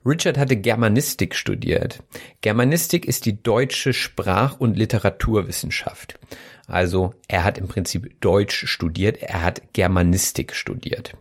[0.06, 2.04] Richard hatte Germanistik studiert.
[2.42, 6.20] Germanistik ist die deutsche Sprach- und Literaturwissenschaft.
[6.68, 11.14] Also er hat im Prinzip Deutsch studiert, er hat Germanistik studiert.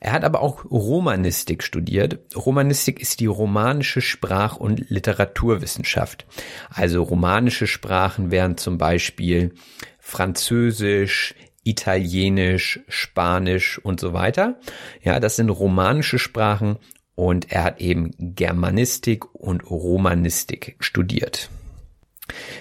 [0.00, 2.20] Er hat aber auch Romanistik studiert.
[2.36, 6.26] Romanistik ist die romanische Sprach- und Literaturwissenschaft.
[6.70, 9.54] Also romanische Sprachen wären zum Beispiel
[9.98, 14.60] Französisch, Italienisch, Spanisch und so weiter.
[15.02, 16.76] Ja, das sind romanische Sprachen
[17.16, 21.50] und er hat eben Germanistik und Romanistik studiert.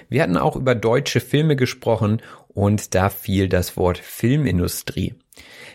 [0.10, 5.15] Wir hatten auch über deutsche Filme gesprochen und da fiel das Wort Filmindustrie.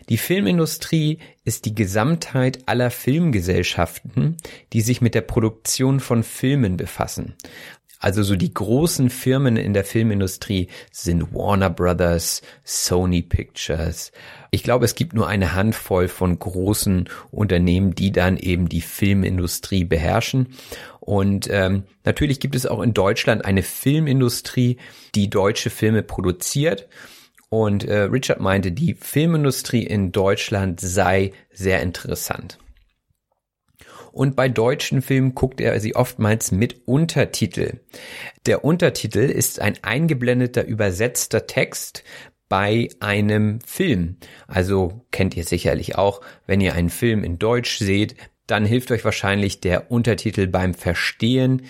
[0.09, 4.37] Die Filmindustrie ist die Gesamtheit aller Filmgesellschaften,
[4.73, 7.35] die sich mit der Produktion von Filmen befassen.
[8.03, 14.11] Also so die großen Firmen in der Filmindustrie sind Warner Brothers, Sony Pictures.
[14.51, 19.85] Ich glaube, es gibt nur eine Handvoll von großen Unternehmen, die dann eben die Filmindustrie
[19.85, 20.49] beherrschen.
[20.99, 24.79] Und ähm, natürlich gibt es auch in Deutschland eine Filmindustrie,
[25.15, 26.89] die deutsche Filme produziert.
[27.51, 32.59] Und äh, Richard meinte, die Filmindustrie in Deutschland sei sehr interessant.
[34.13, 37.81] Und bei deutschen Filmen guckt er sie oftmals mit Untertitel.
[38.47, 42.05] Der Untertitel ist ein eingeblendeter übersetzter Text
[42.49, 44.17] bei einem Film.
[44.47, 48.15] Also kennt ihr sicherlich auch, wenn ihr einen Film in Deutsch seht,
[48.47, 51.63] dann hilft euch wahrscheinlich der Untertitel beim Verstehen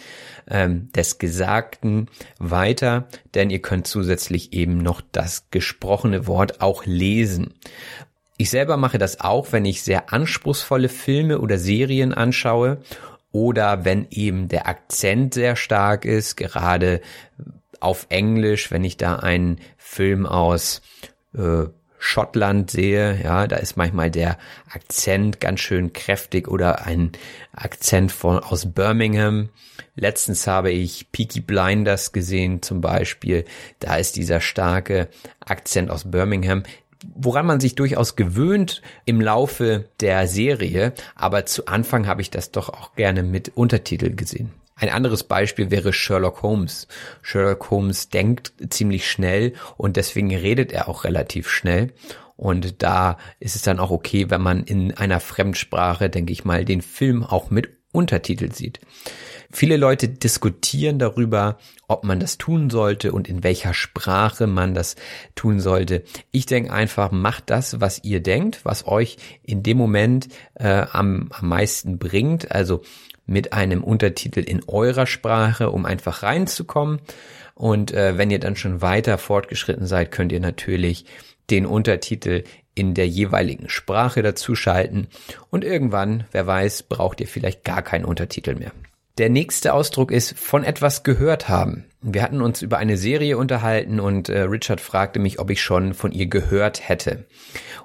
[0.50, 7.54] ähm, des Gesagten weiter, denn ihr könnt zusätzlich eben noch das gesprochene Wort auch lesen.
[8.42, 12.78] Ich selber mache das auch, wenn ich sehr anspruchsvolle Filme oder Serien anschaue
[13.30, 17.02] oder wenn eben der Akzent sehr stark ist, gerade
[17.78, 20.82] auf Englisch, wenn ich da einen Film aus
[21.38, 21.66] äh,
[22.00, 27.12] Schottland sehe, ja, da ist manchmal der Akzent ganz schön kräftig oder ein
[27.54, 29.50] Akzent von aus Birmingham.
[29.94, 33.44] Letztens habe ich Peaky Blinders gesehen zum Beispiel.
[33.78, 35.06] Da ist dieser starke
[35.38, 36.64] Akzent aus Birmingham
[37.14, 42.50] woran man sich durchaus gewöhnt im Laufe der Serie, aber zu Anfang habe ich das
[42.50, 44.52] doch auch gerne mit Untertitel gesehen.
[44.74, 46.88] Ein anderes Beispiel wäre Sherlock Holmes.
[47.20, 51.92] Sherlock Holmes denkt ziemlich schnell und deswegen redet er auch relativ schnell.
[52.36, 56.64] Und da ist es dann auch okay, wenn man in einer Fremdsprache, denke ich mal,
[56.64, 58.80] den Film auch mit Untertitel sieht.
[59.54, 64.96] Viele Leute diskutieren darüber, ob man das tun sollte und in welcher Sprache man das
[65.34, 66.04] tun sollte.
[66.30, 71.28] Ich denke einfach, macht das, was ihr denkt, was euch in dem Moment äh, am,
[71.32, 72.50] am meisten bringt.
[72.50, 72.80] Also
[73.26, 77.00] mit einem Untertitel in eurer Sprache, um einfach reinzukommen.
[77.54, 81.04] Und äh, wenn ihr dann schon weiter fortgeschritten seid, könnt ihr natürlich
[81.50, 85.08] den Untertitel in der jeweiligen Sprache dazuschalten.
[85.50, 88.72] Und irgendwann, wer weiß, braucht ihr vielleicht gar keinen Untertitel mehr.
[89.18, 91.84] Der nächste Ausdruck ist von etwas gehört haben.
[92.00, 95.92] Wir hatten uns über eine Serie unterhalten und äh, Richard fragte mich, ob ich schon
[95.92, 97.26] von ihr gehört hätte.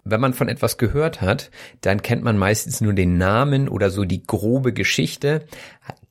[0.05, 3.89] Und wenn man von etwas gehört hat, dann kennt man meistens nur den Namen oder
[3.89, 5.45] so die grobe Geschichte,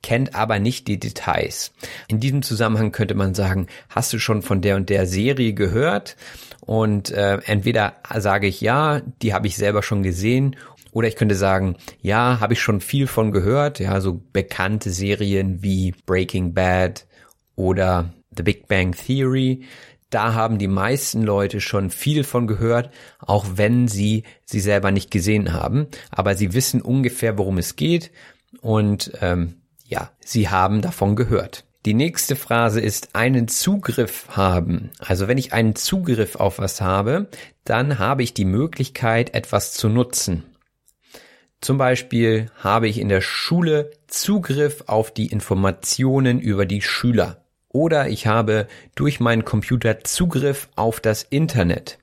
[0.03, 1.73] kennt aber nicht die Details.
[2.09, 6.17] In diesem Zusammenhang könnte man sagen, hast du schon von der und der Serie gehört?
[6.61, 10.57] Und äh, entweder sage ich ja, die habe ich selber schon gesehen,
[10.97, 15.63] oder ich könnte sagen, ja, habe ich schon viel von gehört, ja, so bekannte Serien
[15.63, 17.07] wie Breaking Bad
[17.55, 19.65] oder The Big Bang Theory.
[20.09, 25.11] Da haben die meisten Leute schon viel von gehört, auch wenn sie sie selber nicht
[25.11, 25.89] gesehen haben.
[26.11, 28.11] Aber sie wissen ungefähr, worum es geht
[28.63, 31.67] und ähm, ja, sie haben davon gehört.
[31.85, 34.93] Die nächste Phrase ist einen Zugriff haben.
[34.99, 37.29] Also wenn ich einen Zugriff auf was habe,
[37.65, 40.45] dann habe ich die Möglichkeit, etwas zu nutzen.
[41.61, 47.45] Zum Beispiel habe ich in der Schule Zugriff auf die Informationen über die Schüler.
[47.69, 51.99] Oder ich habe durch meinen Computer Zugriff auf das Internet.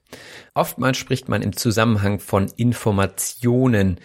[0.53, 3.99] Oftmals spricht man im Zusammenhang von Informationen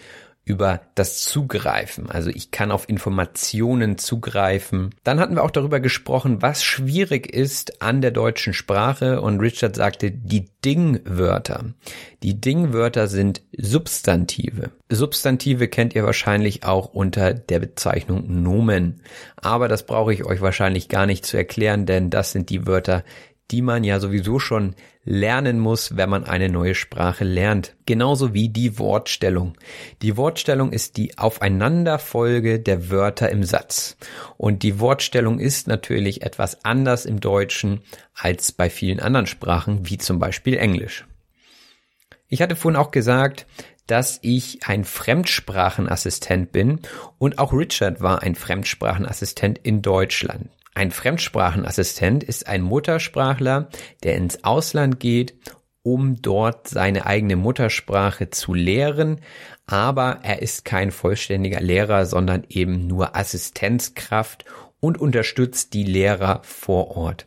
[0.48, 2.10] über das Zugreifen.
[2.10, 4.94] Also ich kann auf Informationen zugreifen.
[5.04, 9.76] Dann hatten wir auch darüber gesprochen, was schwierig ist an der deutschen Sprache und Richard
[9.76, 11.66] sagte die Dingwörter.
[12.22, 14.70] Die Dingwörter sind Substantive.
[14.88, 19.02] Substantive kennt ihr wahrscheinlich auch unter der Bezeichnung Nomen.
[19.36, 23.04] Aber das brauche ich euch wahrscheinlich gar nicht zu erklären, denn das sind die Wörter,
[23.50, 24.74] die man ja sowieso schon
[25.08, 27.74] lernen muss, wenn man eine neue Sprache lernt.
[27.86, 29.54] Genauso wie die Wortstellung.
[30.02, 33.96] Die Wortstellung ist die Aufeinanderfolge der Wörter im Satz.
[34.36, 37.80] Und die Wortstellung ist natürlich etwas anders im Deutschen
[38.14, 41.06] als bei vielen anderen Sprachen, wie zum Beispiel Englisch.
[42.28, 43.46] Ich hatte vorhin auch gesagt,
[43.86, 46.80] dass ich ein Fremdsprachenassistent bin
[47.16, 50.50] und auch Richard war ein Fremdsprachenassistent in Deutschland.
[50.78, 53.68] Ein Fremdsprachenassistent ist ein Muttersprachler,
[54.04, 55.34] der ins Ausland geht,
[55.82, 59.20] um dort seine eigene Muttersprache zu lehren,
[59.66, 64.44] aber er ist kein vollständiger Lehrer, sondern eben nur Assistenzkraft
[64.78, 67.26] und unterstützt die Lehrer vor Ort.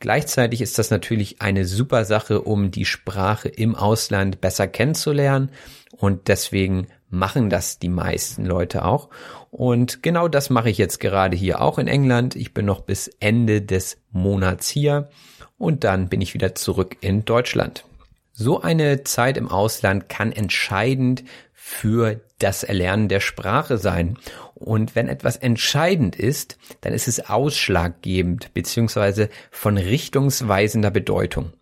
[0.00, 5.50] Gleichzeitig ist das natürlich eine super Sache, um die Sprache im Ausland besser kennenzulernen
[5.90, 9.10] und deswegen machen das die meisten Leute auch.
[9.50, 12.36] Und genau das mache ich jetzt gerade hier auch in England.
[12.36, 15.08] Ich bin noch bis Ende des Monats hier
[15.56, 17.84] und dann bin ich wieder zurück in Deutschland.
[18.32, 24.16] So eine Zeit im Ausland kann entscheidend für das Erlernen der Sprache sein.
[24.54, 31.52] Und wenn etwas entscheidend ist, dann ist es ausschlaggebend beziehungsweise von richtungsweisender Bedeutung.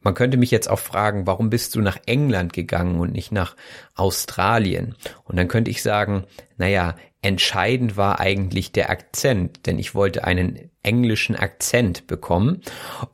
[0.00, 3.56] Man könnte mich jetzt auch fragen, warum bist du nach England gegangen und nicht nach
[3.94, 4.94] Australien?
[5.24, 6.24] Und dann könnte ich sagen,
[6.56, 12.62] naja, entscheidend war eigentlich der Akzent, denn ich wollte einen englischen Akzent bekommen.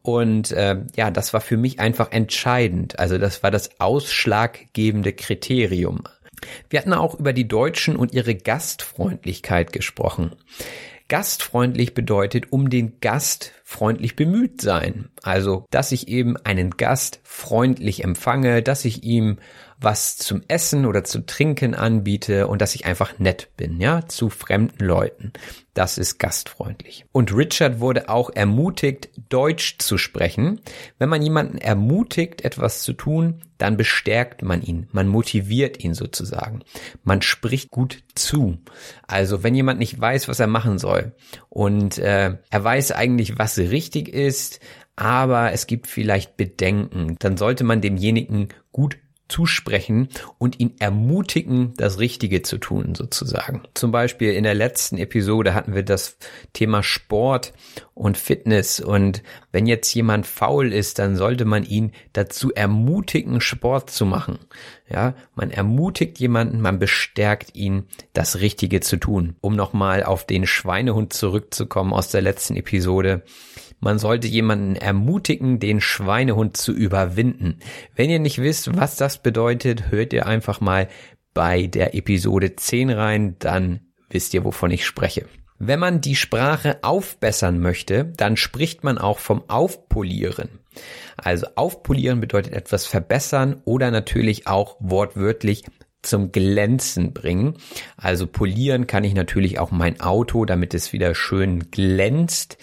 [0.02, 2.98] Und äh, ja, das war für mich einfach entscheidend.
[2.98, 6.04] Also das war das ausschlaggebende Kriterium.
[6.68, 10.36] Wir hatten auch über die Deutschen und ihre Gastfreundlichkeit gesprochen.
[11.08, 15.10] Gastfreundlich bedeutet, um den Gast freundlich bemüht sein.
[15.22, 19.38] Also, dass ich eben einen Gast freundlich empfange, dass ich ihm
[19.80, 24.30] was zum Essen oder zu trinken anbiete und dass ich einfach nett bin, ja, zu
[24.30, 25.32] fremden Leuten.
[25.74, 27.04] Das ist gastfreundlich.
[27.10, 30.60] Und Richard wurde auch ermutigt, Deutsch zu sprechen.
[30.98, 36.60] Wenn man jemanden ermutigt, etwas zu tun, dann bestärkt man ihn, man motiviert ihn sozusagen.
[37.02, 38.58] Man spricht gut zu.
[39.06, 41.12] Also wenn jemand nicht weiß, was er machen soll
[41.48, 44.60] und äh, er weiß eigentlich, was richtig ist,
[44.96, 48.98] aber es gibt vielleicht Bedenken, dann sollte man demjenigen gut
[49.28, 50.08] zusprechen
[50.38, 53.62] und ihn ermutigen, das Richtige zu tun, sozusagen.
[53.74, 56.18] Zum Beispiel in der letzten Episode hatten wir das
[56.52, 57.52] Thema Sport
[57.94, 59.22] und Fitness und
[59.52, 64.38] wenn jetzt jemand faul ist, dann sollte man ihn dazu ermutigen, Sport zu machen.
[64.88, 69.36] Ja, man ermutigt jemanden, man bestärkt ihn, das Richtige zu tun.
[69.40, 73.22] Um nochmal auf den Schweinehund zurückzukommen aus der letzten Episode.
[73.80, 77.58] Man sollte jemanden ermutigen, den Schweinehund zu überwinden.
[77.94, 80.88] Wenn ihr nicht wisst, was das bedeutet, hört ihr einfach mal
[81.34, 85.26] bei der Episode 10 rein, dann wisst ihr, wovon ich spreche.
[85.58, 90.48] Wenn man die Sprache aufbessern möchte, dann spricht man auch vom Aufpolieren.
[91.16, 95.64] Also aufpolieren bedeutet etwas verbessern oder natürlich auch wortwörtlich
[96.02, 97.56] zum Glänzen bringen.
[97.96, 102.58] Also polieren kann ich natürlich auch mein Auto, damit es wieder schön glänzt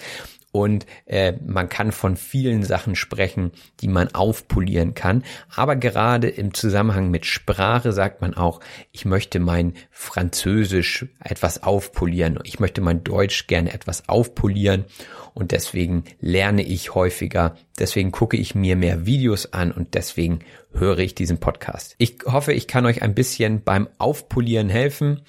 [0.51, 5.23] und äh, man kann von vielen Sachen sprechen, die man aufpolieren kann.
[5.55, 8.59] Aber gerade im Zusammenhang mit Sprache sagt man auch,
[8.91, 12.39] ich möchte mein Französisch etwas aufpolieren.
[12.43, 14.85] Ich möchte mein Deutsch gerne etwas aufpolieren
[15.33, 17.55] und deswegen lerne ich häufiger.
[17.79, 20.39] Deswegen gucke ich mir mehr Videos an und deswegen
[20.73, 21.95] höre ich diesen Podcast.
[21.97, 25.21] Ich hoffe, ich kann euch ein bisschen beim Aufpolieren helfen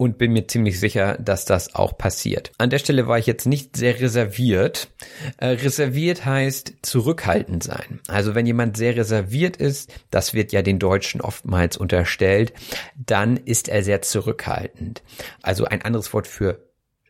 [0.00, 2.52] und bin mir ziemlich sicher, dass das auch passiert.
[2.56, 4.88] An der Stelle war ich jetzt nicht sehr reserviert.
[5.36, 8.00] Äh, reserviert heißt zurückhaltend sein.
[8.08, 12.54] Also wenn jemand sehr reserviert ist, das wird ja den Deutschen oftmals unterstellt,
[12.96, 15.02] dann ist er sehr zurückhaltend.
[15.42, 16.66] Also ein anderes Wort für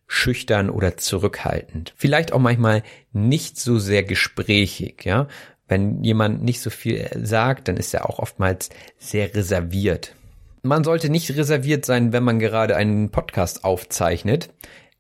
[0.09, 1.95] schüchtern oder zurückhaltend.
[1.97, 2.83] Vielleicht auch manchmal
[3.13, 5.29] nicht so sehr gesprächig, ja.
[5.69, 8.69] Wenn jemand nicht so viel sagt, dann ist er auch oftmals
[8.99, 10.17] sehr reserviert.
[10.63, 14.51] Man sollte nicht reserviert sein, wenn man gerade einen Podcast aufzeichnet.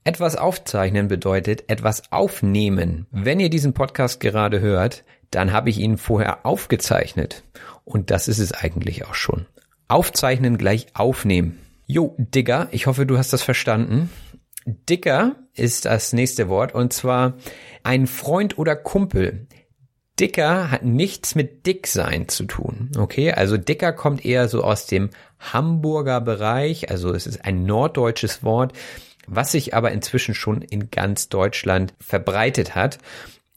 [0.05, 3.07] Etwas aufzeichnen bedeutet etwas aufnehmen.
[3.11, 7.45] Wenn ihr diesen Podcast gerade hört, dann habe ich ihn vorher aufgezeichnet.
[7.85, 9.47] Und das ist es eigentlich auch schon.
[9.89, 11.59] Aufzeichnen gleich aufnehmen.
[11.87, 14.09] Jo, Digger, ich hoffe, du hast das verstanden.
[14.65, 17.35] Dicker ist das nächste Wort und zwar
[17.83, 19.47] ein Freund oder Kumpel.
[20.21, 22.91] Dicker hat nichts mit Dicksein zu tun.
[22.99, 25.09] Okay, also Dicker kommt eher so aus dem
[25.39, 28.75] Hamburger Bereich, also es ist ein norddeutsches Wort,
[29.27, 32.99] was sich aber inzwischen schon in ganz Deutschland verbreitet hat.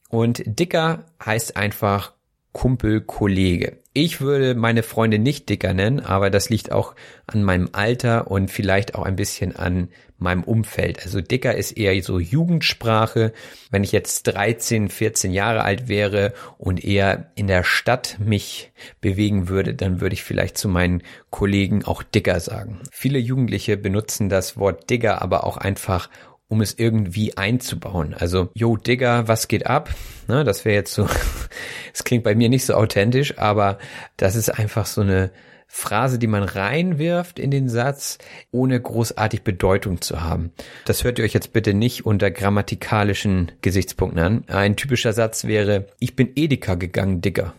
[0.08, 2.14] Und Dicker heißt einfach
[2.54, 3.83] Kumpel, Kollege.
[3.96, 6.96] Ich würde meine Freunde nicht dicker nennen, aber das liegt auch
[7.28, 11.04] an meinem Alter und vielleicht auch ein bisschen an meinem Umfeld.
[11.04, 13.34] Also dicker ist eher so Jugendsprache.
[13.70, 19.48] Wenn ich jetzt 13, 14 Jahre alt wäre und eher in der Stadt mich bewegen
[19.48, 22.80] würde, dann würde ich vielleicht zu meinen Kollegen auch dicker sagen.
[22.92, 26.10] Viele Jugendliche benutzen das Wort Digger aber auch einfach
[26.54, 28.14] um es irgendwie einzubauen.
[28.14, 29.90] Also, yo, Digger, was geht ab?
[30.28, 31.08] Ne, das wäre jetzt so,
[31.94, 33.80] es klingt bei mir nicht so authentisch, aber
[34.16, 35.32] das ist einfach so eine
[35.68, 38.20] Phrase, die man reinwirft in den Satz,
[38.52, 40.52] ohne großartig Bedeutung zu haben.
[40.86, 44.44] Das hört ihr euch jetzt bitte nicht unter grammatikalischen Gesichtspunkten an.
[44.48, 47.56] Ein typischer Satz wäre, ich bin Edeka gegangen, Digger.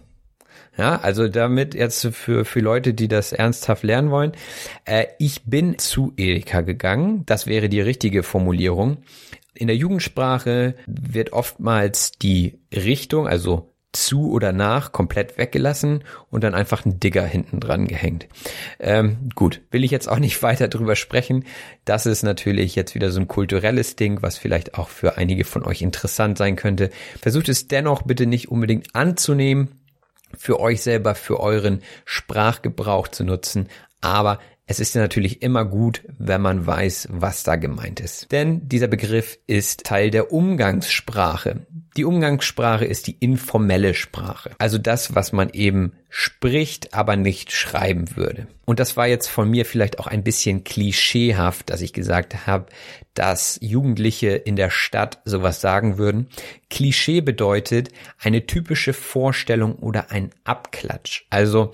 [0.77, 4.33] Ja, also damit jetzt für, für Leute, die das ernsthaft lernen wollen.
[4.85, 7.23] Äh, ich bin zu Edeka gegangen.
[7.27, 8.99] Das wäre die richtige Formulierung.
[9.55, 16.55] In der Jugendsprache wird oftmals die Richtung, also zu oder nach komplett weggelassen und dann
[16.55, 18.27] einfach ein Digger hinten dran gehängt.
[18.81, 21.45] Ähm, gut, will ich jetzt auch nicht weiter drüber sprechen.
[21.85, 25.63] Das ist natürlich jetzt wieder so ein kulturelles Ding, was vielleicht auch für einige von
[25.63, 26.91] euch interessant sein könnte.
[27.23, 29.84] Versucht es dennoch bitte nicht unbedingt anzunehmen
[30.39, 33.69] für euch selber, für euren Sprachgebrauch zu nutzen.
[34.01, 38.33] Aber es ist natürlich immer gut, wenn man weiß, was da gemeint ist.
[38.33, 41.67] Denn dieser Begriff ist Teil der Umgangssprache.
[41.97, 44.51] Die Umgangssprache ist die informelle Sprache.
[44.59, 48.49] Also das, was man eben spricht, aber nicht schreiben würde.
[48.65, 52.67] Und das war jetzt von mir vielleicht auch ein bisschen klischeehaft, dass ich gesagt habe,
[53.15, 56.29] dass Jugendliche in der Stadt sowas sagen würden.
[56.69, 61.27] Klischee bedeutet eine typische Vorstellung oder ein Abklatsch.
[61.31, 61.71] Also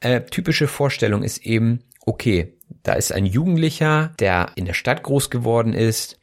[0.00, 2.52] äh, typische Vorstellung ist eben okay,
[2.82, 6.18] da ist ein Jugendlicher, der in der Stadt groß geworden ist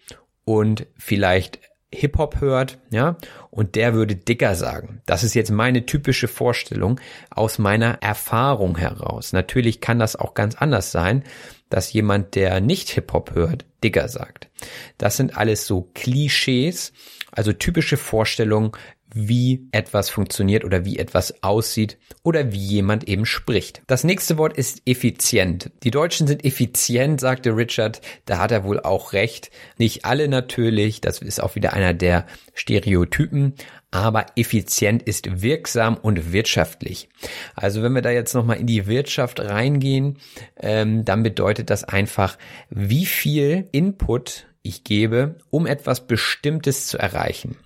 [0.46, 1.60] und vielleicht
[1.94, 3.18] Hip-Hop hört, ja,
[3.50, 5.02] und der würde dicker sagen.
[5.06, 9.34] Das ist jetzt meine typische Vorstellung aus meiner Erfahrung heraus.
[9.34, 11.24] Natürlich kann das auch ganz anders sein,
[11.70, 14.50] dass jemand, der nicht Hip-Hop hört, dicker sagt.
[14.98, 16.94] Das sind alles so Klischees,
[17.32, 18.72] also typische Vorstellungen,
[19.14, 23.82] wie etwas funktioniert oder wie etwas aussieht oder wie jemand eben spricht.
[23.88, 25.72] Das nächste Wort ist effizient.
[25.84, 28.02] Die Deutschen sind effizient, sagte Richard.
[28.26, 29.52] Da hat er wohl auch recht.
[29.78, 31.02] Nicht alle natürlich.
[31.02, 33.54] Das ist auch wieder einer der Stereotypen.
[33.94, 37.10] Aber effizient ist wirksam und wirtschaftlich.
[37.56, 40.18] Also wenn wir da jetzt nochmal in die Wirtschaft reingehen,
[40.62, 42.38] ähm, dann bedeutet das einfach,
[42.70, 47.58] wie viel Input ich gebe, um etwas Bestimmtes zu erreichen.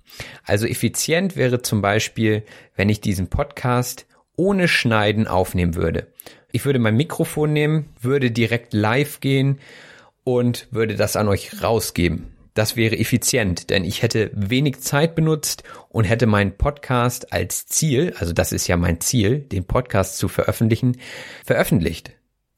[0.44, 2.42] Also effizient wäre zum Beispiel,
[2.74, 6.06] wenn ich diesen Podcast ohne Schneiden aufnehmen würde.
[6.52, 9.58] Ich würde mein Mikrofon nehmen, würde direkt live gehen
[10.24, 12.32] und würde das an euch rausgeben.
[12.54, 18.14] Das wäre effizient, denn ich hätte wenig Zeit benutzt und hätte meinen Podcast als Ziel,
[18.18, 20.96] also das ist ja mein Ziel, den Podcast zu veröffentlichen,
[21.44, 22.12] veröffentlicht.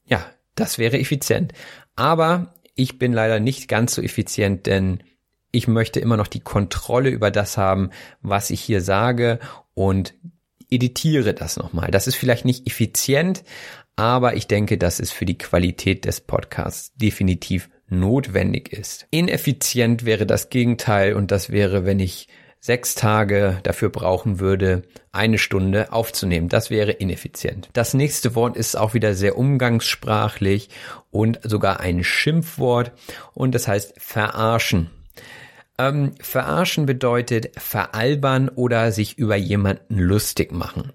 [0.05, 0.25] Ja,
[0.55, 1.53] das wäre effizient.
[1.97, 5.03] Aber ich bin leider nicht ganz so effizient, denn
[5.51, 7.91] ich möchte immer noch die Kontrolle über das haben,
[8.23, 9.41] was ich hier sage
[9.75, 10.15] und
[10.71, 11.91] editiere das nochmal.
[11.91, 13.43] Das ist vielleicht nicht effizient,
[13.97, 19.09] aber ich denke, dass es für die Qualität des Podcasts definitiv notwendig ist.
[19.11, 22.29] Ineffizient wäre das Gegenteil und das wäre, wenn ich
[22.61, 24.83] sechs Tage dafür brauchen würde,
[25.13, 26.49] eine Stunde aufzunehmen.
[26.49, 27.69] Das wäre ineffizient.
[27.73, 30.69] Das nächste Wort ist auch wieder sehr umgangssprachlich
[31.11, 32.93] und sogar ein Schimpfwort
[33.35, 34.91] und das heißt verarschen.
[35.81, 40.93] Ähm, verarschen bedeutet veralbern oder sich über jemanden lustig machen.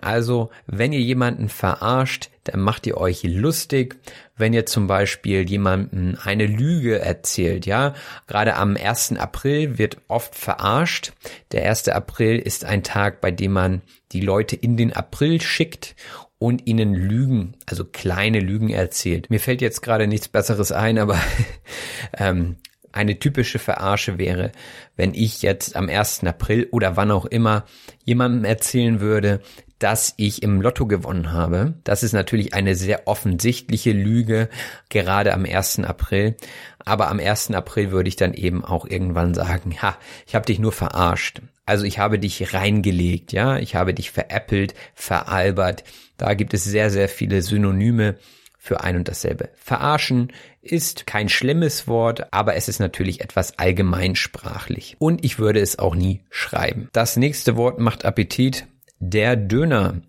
[0.00, 3.96] Also wenn ihr jemanden verarscht, dann macht ihr euch lustig.
[4.36, 7.94] Wenn ihr zum Beispiel jemanden eine Lüge erzählt, ja,
[8.28, 9.16] gerade am 1.
[9.16, 11.12] April wird oft verarscht.
[11.50, 11.88] Der 1.
[11.88, 15.96] April ist ein Tag, bei dem man die Leute in den April schickt
[16.38, 19.28] und ihnen Lügen, also kleine Lügen erzählt.
[19.28, 21.20] Mir fällt jetzt gerade nichts Besseres ein, aber
[22.16, 22.56] ähm,
[22.92, 24.52] eine typische Verarsche wäre,
[24.96, 26.24] wenn ich jetzt am 1.
[26.24, 27.64] April oder wann auch immer
[28.04, 29.40] jemandem erzählen würde,
[29.80, 31.74] dass ich im Lotto gewonnen habe.
[31.84, 34.50] Das ist natürlich eine sehr offensichtliche Lüge,
[34.90, 35.80] gerade am 1.
[35.80, 36.36] April.
[36.84, 37.52] Aber am 1.
[37.52, 41.40] April würde ich dann eben auch irgendwann sagen, ha, ich habe dich nur verarscht.
[41.64, 45.84] Also ich habe dich reingelegt, ja, ich habe dich veräppelt, veralbert.
[46.18, 48.16] Da gibt es sehr, sehr viele Synonyme
[48.58, 49.48] für ein und dasselbe.
[49.56, 50.32] Verarschen
[50.62, 54.96] ist kein schlimmes Wort, aber es ist natürlich etwas allgemeinsprachlich.
[54.98, 56.88] Und ich würde es auch nie schreiben.
[56.92, 58.66] Das nächste Wort macht Appetit.
[58.98, 60.02] Der Döner.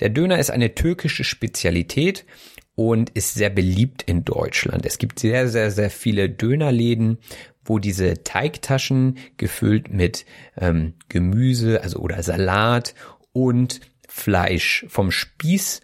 [0.00, 2.26] Der Döner ist eine türkische Spezialität
[2.74, 4.84] und ist sehr beliebt in Deutschland.
[4.84, 7.18] Es gibt sehr, sehr, sehr viele Dönerläden,
[7.64, 10.26] wo diese Teigtaschen gefüllt mit
[10.58, 12.94] ähm, Gemüse, also oder Salat
[13.32, 15.80] und Fleisch vom Spieß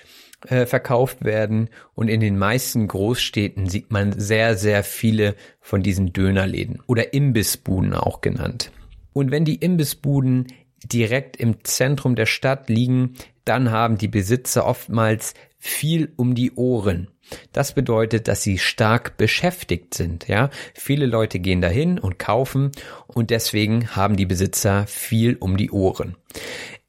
[0.49, 6.13] äh, verkauft werden und in den meisten Großstädten sieht man sehr, sehr viele von diesen
[6.13, 8.73] Dönerläden oder Imbissbuden auch genannt.
[9.13, 10.47] Und wenn die Imbissbuden
[10.85, 17.09] direkt im Zentrum der Stadt liegen, dann haben die Besitzer oftmals viel um die Ohren.
[17.53, 20.51] Das bedeutet, dass sie stark beschäftigt sind, ja.
[20.75, 22.73] Viele Leute gehen dahin und kaufen
[23.07, 26.17] und deswegen haben die Besitzer viel um die Ohren.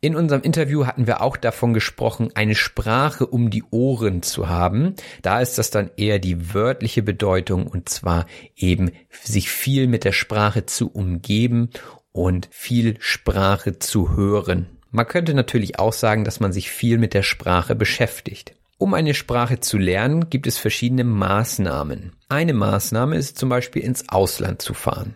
[0.04, 4.96] In unserem Interview hatten wir auch davon gesprochen, eine Sprache um die Ohren zu haben.
[5.22, 8.26] Da ist das dann eher die wörtliche Bedeutung und zwar
[8.56, 11.70] eben sich viel mit der Sprache zu umgeben
[12.12, 14.66] und viel Sprache zu hören.
[14.90, 18.56] Man könnte natürlich auch sagen, dass man sich viel mit der Sprache beschäftigt.
[18.80, 22.14] Um eine Sprache zu lernen, gibt es verschiedene Maßnahmen.
[22.28, 25.14] Eine Maßnahme ist zum Beispiel ins Ausland zu fahren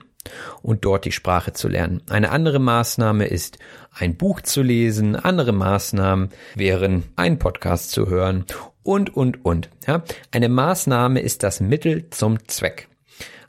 [0.62, 2.02] und dort die Sprache zu lernen.
[2.10, 3.60] Eine andere Maßnahme ist,
[3.92, 5.16] ein Buch zu lesen.
[5.16, 8.46] Andere Maßnahmen wären, einen Podcast zu hören
[8.84, 9.70] und, und, und.
[9.88, 10.04] Ja?
[10.32, 12.88] Eine Maßnahme ist das Mittel zum Zweck.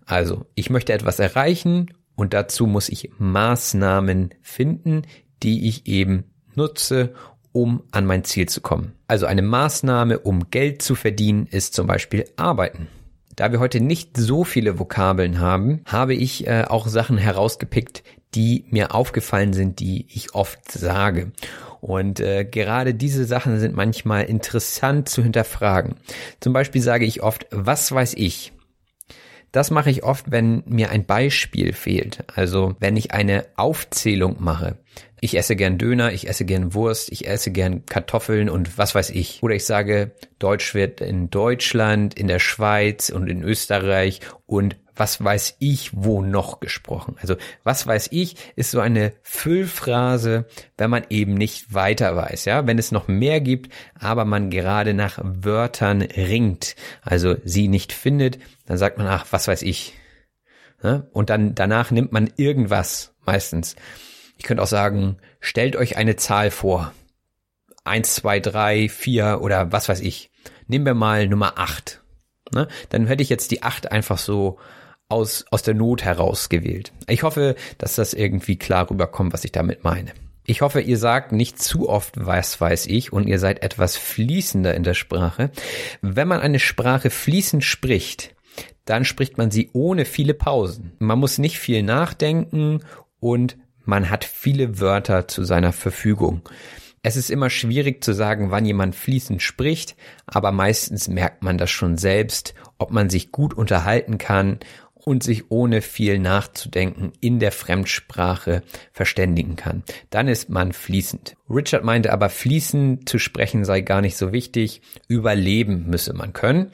[0.04, 5.02] Also, ich möchte etwas erreichen und dazu muss ich Maßnahmen finden,
[5.42, 6.24] die ich eben
[6.54, 7.12] nutze,
[7.52, 8.92] um an mein Ziel zu kommen.
[9.08, 12.88] Also eine Maßnahme, um Geld zu verdienen, ist zum Beispiel Arbeiten.
[13.36, 18.02] Da wir heute nicht so viele Vokabeln haben, habe ich äh, auch Sachen herausgepickt,
[18.34, 21.32] die mir aufgefallen sind, die ich oft sage.
[21.82, 25.96] Und äh, gerade diese Sachen sind manchmal interessant zu hinterfragen.
[26.40, 28.54] Zum Beispiel sage ich oft, was weiß ich?
[29.56, 32.24] Das mache ich oft, wenn mir ein Beispiel fehlt.
[32.34, 34.76] Also wenn ich eine Aufzählung mache.
[35.22, 39.08] Ich esse gern Döner, ich esse gern Wurst, ich esse gern Kartoffeln und was weiß
[39.08, 39.42] ich.
[39.42, 45.22] Oder ich sage, Deutsch wird in Deutschland, in der Schweiz und in Österreich und was
[45.22, 47.16] weiß ich wo noch gesprochen.
[47.20, 52.66] Also was weiß ich ist so eine Füllphrase, wenn man eben nicht weiter weiß, ja,
[52.66, 58.38] wenn es noch mehr gibt, aber man gerade nach Wörtern ringt, also sie nicht findet,
[58.66, 59.94] dann sagt man, ach, was weiß ich.
[60.82, 61.06] Ja?
[61.12, 63.76] Und dann danach nimmt man irgendwas meistens.
[64.38, 66.92] Ich könnte auch sagen, stellt euch eine Zahl vor.
[67.84, 70.30] Eins, zwei, drei, vier oder was weiß ich.
[70.66, 72.02] Nehmen wir mal Nummer acht.
[72.52, 72.68] Ne?
[72.90, 74.58] Dann hätte ich jetzt die acht einfach so
[75.08, 76.92] aus, aus der Not heraus gewählt.
[77.08, 80.12] Ich hoffe, dass das irgendwie klar rüberkommt, was ich damit meine.
[80.44, 84.74] Ich hoffe, ihr sagt nicht zu oft, was weiß ich, und ihr seid etwas fließender
[84.74, 85.50] in der Sprache.
[86.02, 88.34] Wenn man eine Sprache fließend spricht,
[88.84, 90.92] dann spricht man sie ohne viele Pausen.
[91.00, 92.80] Man muss nicht viel nachdenken
[93.18, 96.48] und man hat viele Wörter zu seiner Verfügung.
[97.02, 99.96] Es ist immer schwierig zu sagen, wann jemand fließend spricht,
[100.26, 104.58] aber meistens merkt man das schon selbst, ob man sich gut unterhalten kann
[105.08, 109.84] und sich ohne viel nachzudenken in der Fremdsprache verständigen kann.
[110.10, 111.35] Dann ist man fließend.
[111.48, 114.82] Richard meinte aber, fließend zu sprechen sei gar nicht so wichtig.
[115.08, 116.72] Überleben müsse man können.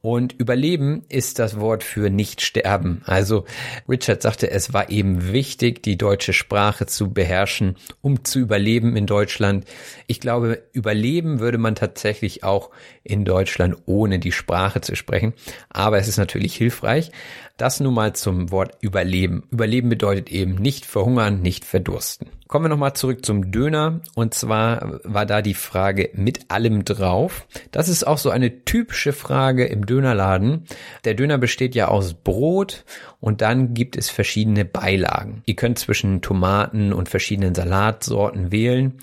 [0.00, 3.02] Und überleben ist das Wort für nicht sterben.
[3.04, 3.44] Also
[3.88, 9.06] Richard sagte, es war eben wichtig, die deutsche Sprache zu beherrschen, um zu überleben in
[9.06, 9.64] Deutschland.
[10.06, 12.70] Ich glaube, überleben würde man tatsächlich auch
[13.02, 15.34] in Deutschland ohne die Sprache zu sprechen.
[15.68, 17.10] Aber es ist natürlich hilfreich.
[17.56, 19.42] Das nun mal zum Wort Überleben.
[19.50, 22.28] Überleben bedeutet eben nicht verhungern, nicht verdursten.
[22.46, 24.00] Kommen wir nochmal zurück zum Döner.
[24.14, 27.46] Und zwar war da die Frage mit allem drauf.
[27.70, 30.64] Das ist auch so eine typische Frage im Dönerladen.
[31.04, 32.84] Der Döner besteht ja aus Brot
[33.20, 35.42] und dann gibt es verschiedene Beilagen.
[35.46, 38.98] Ihr könnt zwischen Tomaten und verschiedenen Salatsorten wählen.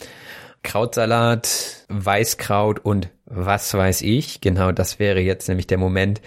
[0.64, 4.42] Krautsalat, Weißkraut und was weiß ich.
[4.42, 6.22] Genau das wäre jetzt nämlich der Moment,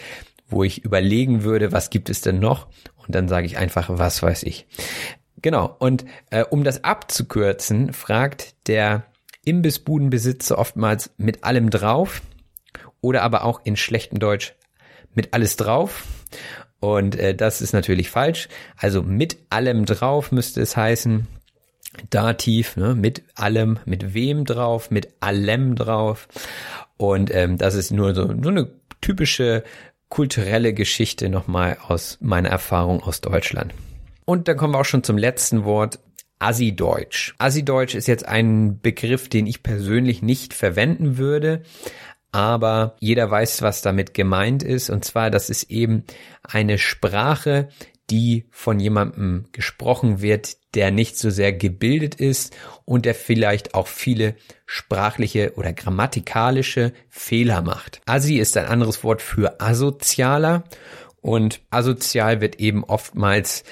[0.49, 2.69] wo ich überlegen würde, was gibt es denn noch?
[3.07, 4.67] Und dann sage ich einfach, was weiß ich.
[5.43, 5.77] Genau.
[5.79, 9.05] Und äh, um das abzukürzen, fragt der
[9.45, 12.23] Imbissbudenbesitzer oftmals mit allem drauf
[13.01, 14.55] oder aber auch in schlechtem Deutsch
[15.15, 16.05] mit alles drauf.
[16.81, 18.49] Und äh, das ist natürlich falsch.
[18.77, 21.27] Also mit allem drauf müsste es heißen.
[22.11, 26.29] Dativ, ne, mit allem, mit wem drauf, mit allem drauf.
[26.97, 28.71] Und ähm, das ist nur so, so eine
[29.01, 29.65] typische
[30.09, 33.73] kulturelle Geschichte nochmal aus meiner Erfahrung aus Deutschland.
[34.29, 36.01] Und dann kommen wir auch schon zum letzten Wort.
[36.39, 37.35] Assi-Deutsch.
[37.39, 41.63] Assi-Deutsch ist jetzt ein Begriff, den ich persönlich nicht verwenden würde,
[42.31, 44.91] aber jeder weiß, was damit gemeint ist.
[44.91, 46.05] Und zwar, das ist eben
[46.43, 47.71] eine Sprache,
[48.11, 52.55] die von jemandem gesprochen wird, der nicht so sehr gebildet ist
[52.85, 54.35] und der vielleicht auch viele
[54.67, 58.03] sprachliche oder grammatikalische Fehler macht.
[58.05, 60.65] Assi ist ein anderes Wort für asozialer
[61.21, 63.65] und asozial wird eben oftmals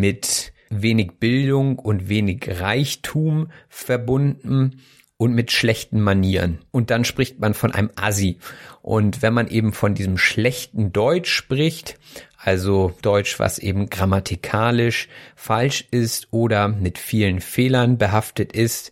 [0.00, 4.80] mit wenig Bildung und wenig Reichtum verbunden
[5.16, 6.58] und mit schlechten Manieren.
[6.70, 8.38] Und dann spricht man von einem Assi.
[8.80, 11.98] Und wenn man eben von diesem schlechten Deutsch spricht,
[12.36, 18.90] also Deutsch, was eben grammatikalisch falsch ist oder mit vielen Fehlern behaftet ist,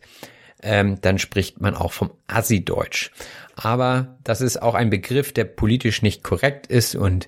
[0.62, 3.10] ähm, dann spricht man auch vom Assi-Deutsch.
[3.56, 7.26] Aber das ist auch ein Begriff, der politisch nicht korrekt ist und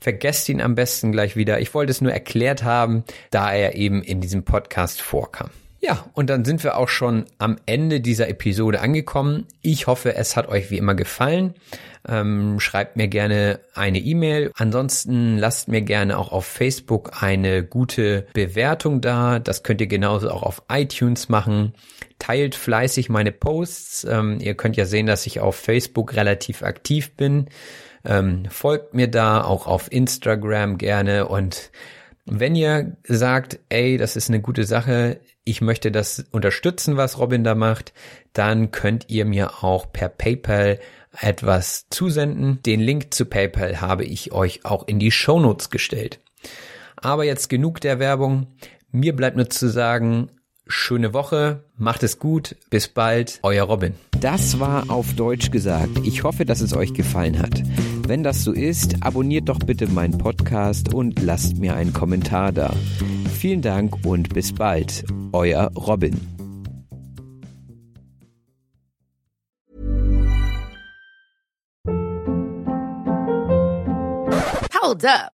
[0.00, 1.60] vergesst ihn am besten gleich wieder.
[1.60, 5.50] Ich wollte es nur erklärt haben, da er eben in diesem Podcast vorkam.
[5.80, 9.46] Ja, und dann sind wir auch schon am Ende dieser Episode angekommen.
[9.62, 11.54] Ich hoffe, es hat euch wie immer gefallen.
[12.08, 14.50] Ähm, schreibt mir gerne eine E-Mail.
[14.56, 19.38] Ansonsten lasst mir gerne auch auf Facebook eine gute Bewertung da.
[19.38, 21.74] Das könnt ihr genauso auch auf iTunes machen.
[22.18, 24.04] Teilt fleißig meine Posts.
[24.10, 27.46] Ähm, ihr könnt ja sehen, dass ich auf Facebook relativ aktiv bin.
[28.04, 31.70] Ähm, folgt mir da auch auf Instagram gerne und
[32.30, 37.42] wenn ihr sagt, ey, das ist eine gute Sache, ich möchte das unterstützen, was Robin
[37.42, 37.94] da macht,
[38.34, 40.78] dann könnt ihr mir auch per PayPal
[41.18, 42.62] etwas zusenden.
[42.64, 46.20] Den Link zu PayPal habe ich euch auch in die Shownotes gestellt.
[46.96, 48.46] Aber jetzt genug der Werbung.
[48.90, 50.30] Mir bleibt nur zu sagen,
[50.66, 53.94] schöne Woche, macht es gut, bis bald, euer Robin.
[54.20, 55.98] Das war auf Deutsch gesagt.
[56.04, 57.62] Ich hoffe, dass es euch gefallen hat.
[58.08, 62.74] Wenn das so ist, abonniert doch bitte meinen Podcast und lasst mir einen Kommentar da.
[63.34, 66.18] Vielen Dank und bis bald, euer Robin.
[74.72, 75.37] Hold up.